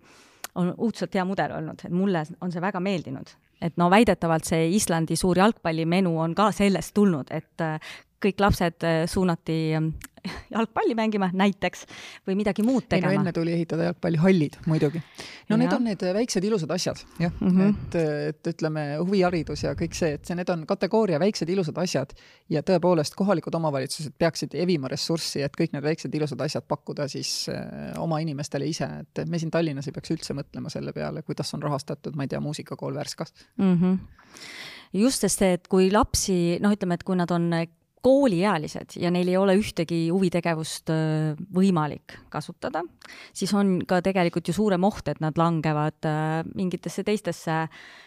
[0.57, 4.71] on õudselt hea mudel olnud, et mulle on see väga meeldinud, et no väidetavalt see
[4.77, 7.67] Islandi suur jalgpallimenu on ka sellest tulnud, et
[8.25, 9.59] kõik lapsed suunati
[10.51, 11.85] jalgpalli mängima näiteks
[12.29, 13.13] või midagi muud tegema.
[13.13, 15.03] ei no enne tuli ehitada jalgpallihallid muidugi.
[15.49, 15.61] no ja.
[15.61, 17.71] need on need väiksed ilusad asjad, jah mm, -hmm.
[17.71, 17.97] et,
[18.29, 22.15] et ütleme, huviharidus ja kõik see, et see, need on kategooria väiksed ilusad asjad
[22.49, 27.49] ja tõepoolest kohalikud omavalitsused peaksid evima ressurssi, et kõik need väiksed ilusad asjad pakkuda siis
[27.53, 31.55] äh, oma inimestele ise, et me siin Tallinnas ei peaks üldse mõtlema selle peale, kuidas
[31.55, 33.75] on rahastatud, ma ei tea, muusikakool Värskas mm.
[33.81, 33.99] -hmm
[34.95, 37.49] just, sest see, et kui lapsi, noh, ütleme, et kui nad on
[38.05, 40.93] kooliealised ja neil ei ole ühtegi huvitegevust
[41.57, 42.85] võimalik kasutada,
[43.33, 46.05] siis on ka tegelikult ju suurem oht, et nad langevad
[46.55, 47.65] mingitesse teistesse,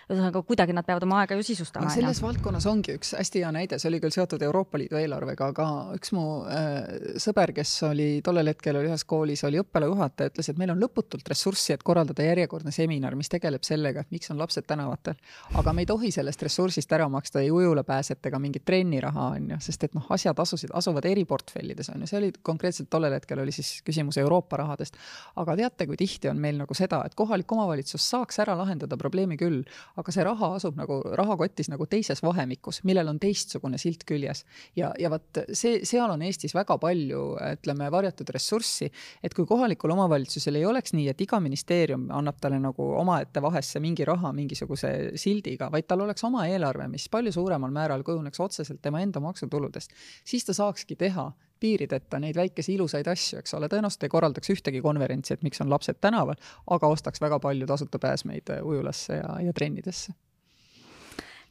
[0.07, 1.89] ühesõnaga kuidagi nad peavad oma aega ju sisustama.
[1.91, 2.23] selles ja.
[2.23, 5.65] valdkonnas ongi üks hästi hea näide, see oli küll seotud Euroopa Liidu eelarvega, aga
[5.97, 10.61] üks mu äh, sõber, kes oli tollel hetkel oli ühes koolis, oli õppealajuhataja, ütles, et
[10.61, 14.67] meil on lõputult ressurssi, et korraldada järjekordne seminar, mis tegeleb sellega, et miks on lapsed
[14.69, 15.17] tänavatel.
[15.59, 19.59] aga me ei tohi sellest ressursist ära maksta ei ujulapääset ega mingit trenniraha, on ju,
[19.67, 23.43] sest et noh, asjad asusid, asuvad eri portfellides, on ju, see oli konkreetselt tollel hetkel
[23.43, 24.95] oli siis küsimus Euroopa rahadest.
[25.35, 29.35] aga teate, kui tihti on meil nagu seda, et kohalik omavalitsus saaks ära lahendada probleemi
[29.37, 29.63] küll,
[29.97, 34.43] aga see raha asub nagu rahakotis nagu teises vahemikus, millel on teistsugune silt küljes.
[34.75, 37.23] ja, ja vot see, seal on Eestis väga palju,
[37.57, 38.91] ütleme, varjatud ressurssi,
[39.23, 43.81] et kui kohalikul omavalitsusel ei oleks nii, et iga ministeerium annab talle nagu omaette vahesse
[43.83, 48.81] mingi raha mingisuguse sildiga, vaid tal oleks oma eelarve, mis palju suuremal määral kujuneks otseselt
[48.81, 49.93] tema enda maksutuludest
[50.27, 54.81] siis ta saakski teha piirideta neid väikesi ilusaid asju, eks ole, tõenäoliselt ei korraldaks ühtegi
[54.83, 56.39] konverentsi, et miks on lapsed tänaval,
[56.75, 60.13] aga ostaks väga palju tasuta pääsmeid äh, ujulasse ja, ja trennidesse.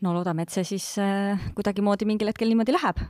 [0.01, 3.05] no loodame, et see siis äh, kuidagimoodi mingil hetkel niimoodi läheb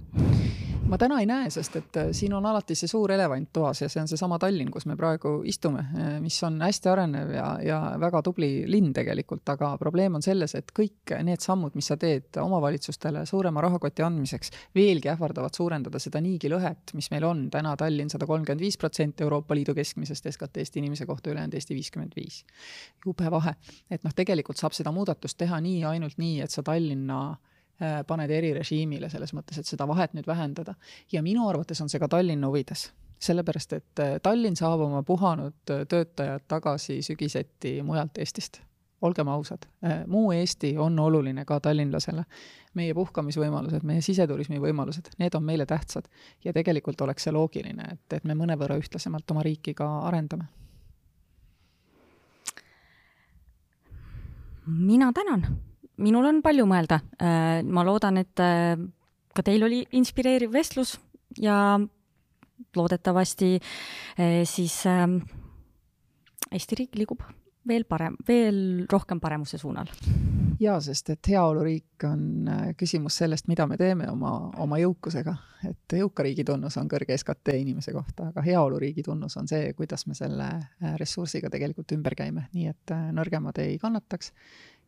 [0.87, 3.89] ma täna ei näe, sest et äh, siin on alati see suur elevant toas ja
[3.91, 7.79] see on seesama Tallinn, kus me praegu istume, äh, mis on hästi arenev ja, ja
[8.01, 12.39] väga tubli linn tegelikult, aga probleem on selles, et kõik need sammud, mis sa teed
[12.43, 18.13] omavalitsustele suurema rahakoti andmiseks, veelgi ähvardavad suurendada seda niigi lõhet, mis meil on täna Tallinn
[18.13, 22.45] sada kolmkümmend viis protsenti Euroopa Liidu keskmisest SKT-st inimese kohta, ülejäänud Eesti viiskümmend viis.
[23.07, 23.57] jube vahe,
[23.91, 27.37] et noh, tegelikult saab seda muudatust teha nii, ainult nii, et sa Tallinna
[28.07, 30.75] paned erirežiimile selles mõttes, et seda vahet nüüd vähendada.
[31.13, 35.71] ja minu arvates on see ka Tallinna huvides, sellepärast et äh, Tallinn saab oma puhanud
[35.71, 38.61] äh, töötajad tagasi sügiseti mujalt Eestist.
[39.01, 39.67] olgem ausad,
[40.07, 42.25] muu Eesti on oluline ka tallinlasele.
[42.75, 46.09] meie puhkamisvõimalused, meie siseturismi võimalused, need on meile tähtsad
[46.45, 50.49] ja tegelikult oleks see loogiline, et, et me mõnevõrra ühtlasemalt oma riiki ka arendame
[54.67, 55.47] mina tänan
[56.03, 57.01] minul on palju mõelda.
[57.21, 58.77] Äh, ma loodan, et äh,
[59.37, 60.97] ka teil oli inspireeriv vestlus
[61.41, 61.79] ja
[62.77, 64.83] loodetavasti äh, siis
[66.47, 67.25] Eesti riik liigub
[67.67, 69.89] veel parem, veel rohkem paremuse suunal.
[70.61, 72.47] jaa, sest et heaoluriik on
[72.79, 74.31] küsimus sellest, mida me teeme oma,
[74.63, 75.35] oma jõukusega.
[75.67, 80.07] et jõuka riigi tunnus on kõrge SKT inimese kohta, aga heaoluriigi tunnus on see, kuidas
[80.07, 80.47] me selle
[81.01, 84.31] ressursiga tegelikult ümber käime, nii et nõrgemad ei kannataks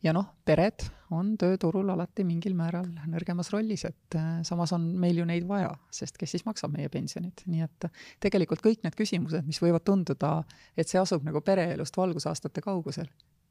[0.03, 0.85] ja noh, pered
[1.15, 5.73] on tööturul alati mingil määral nõrgemas rollis, et äh, samas on meil ju neid vaja,
[5.95, 7.89] sest kes siis maksab meie pensionid, nii et
[8.23, 10.43] tegelikult kõik need küsimused, mis võivad tunduda,
[10.77, 13.09] et see asub nagu pereelust valgusaastate kaugusel,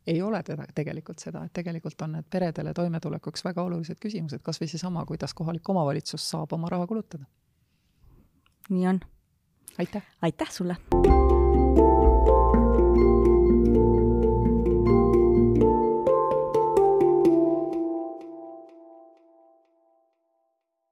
[0.07, 4.61] ei ole teda tegelikult seda, et tegelikult on need peredele toimetulekuks väga olulised küsimused, kas
[4.61, 7.25] või seesama, kuidas kohalik omavalitsus saab oma raha kulutada.
[8.69, 9.01] nii on.
[9.77, 10.03] aitäh!
[10.21, 10.77] aitäh sulle!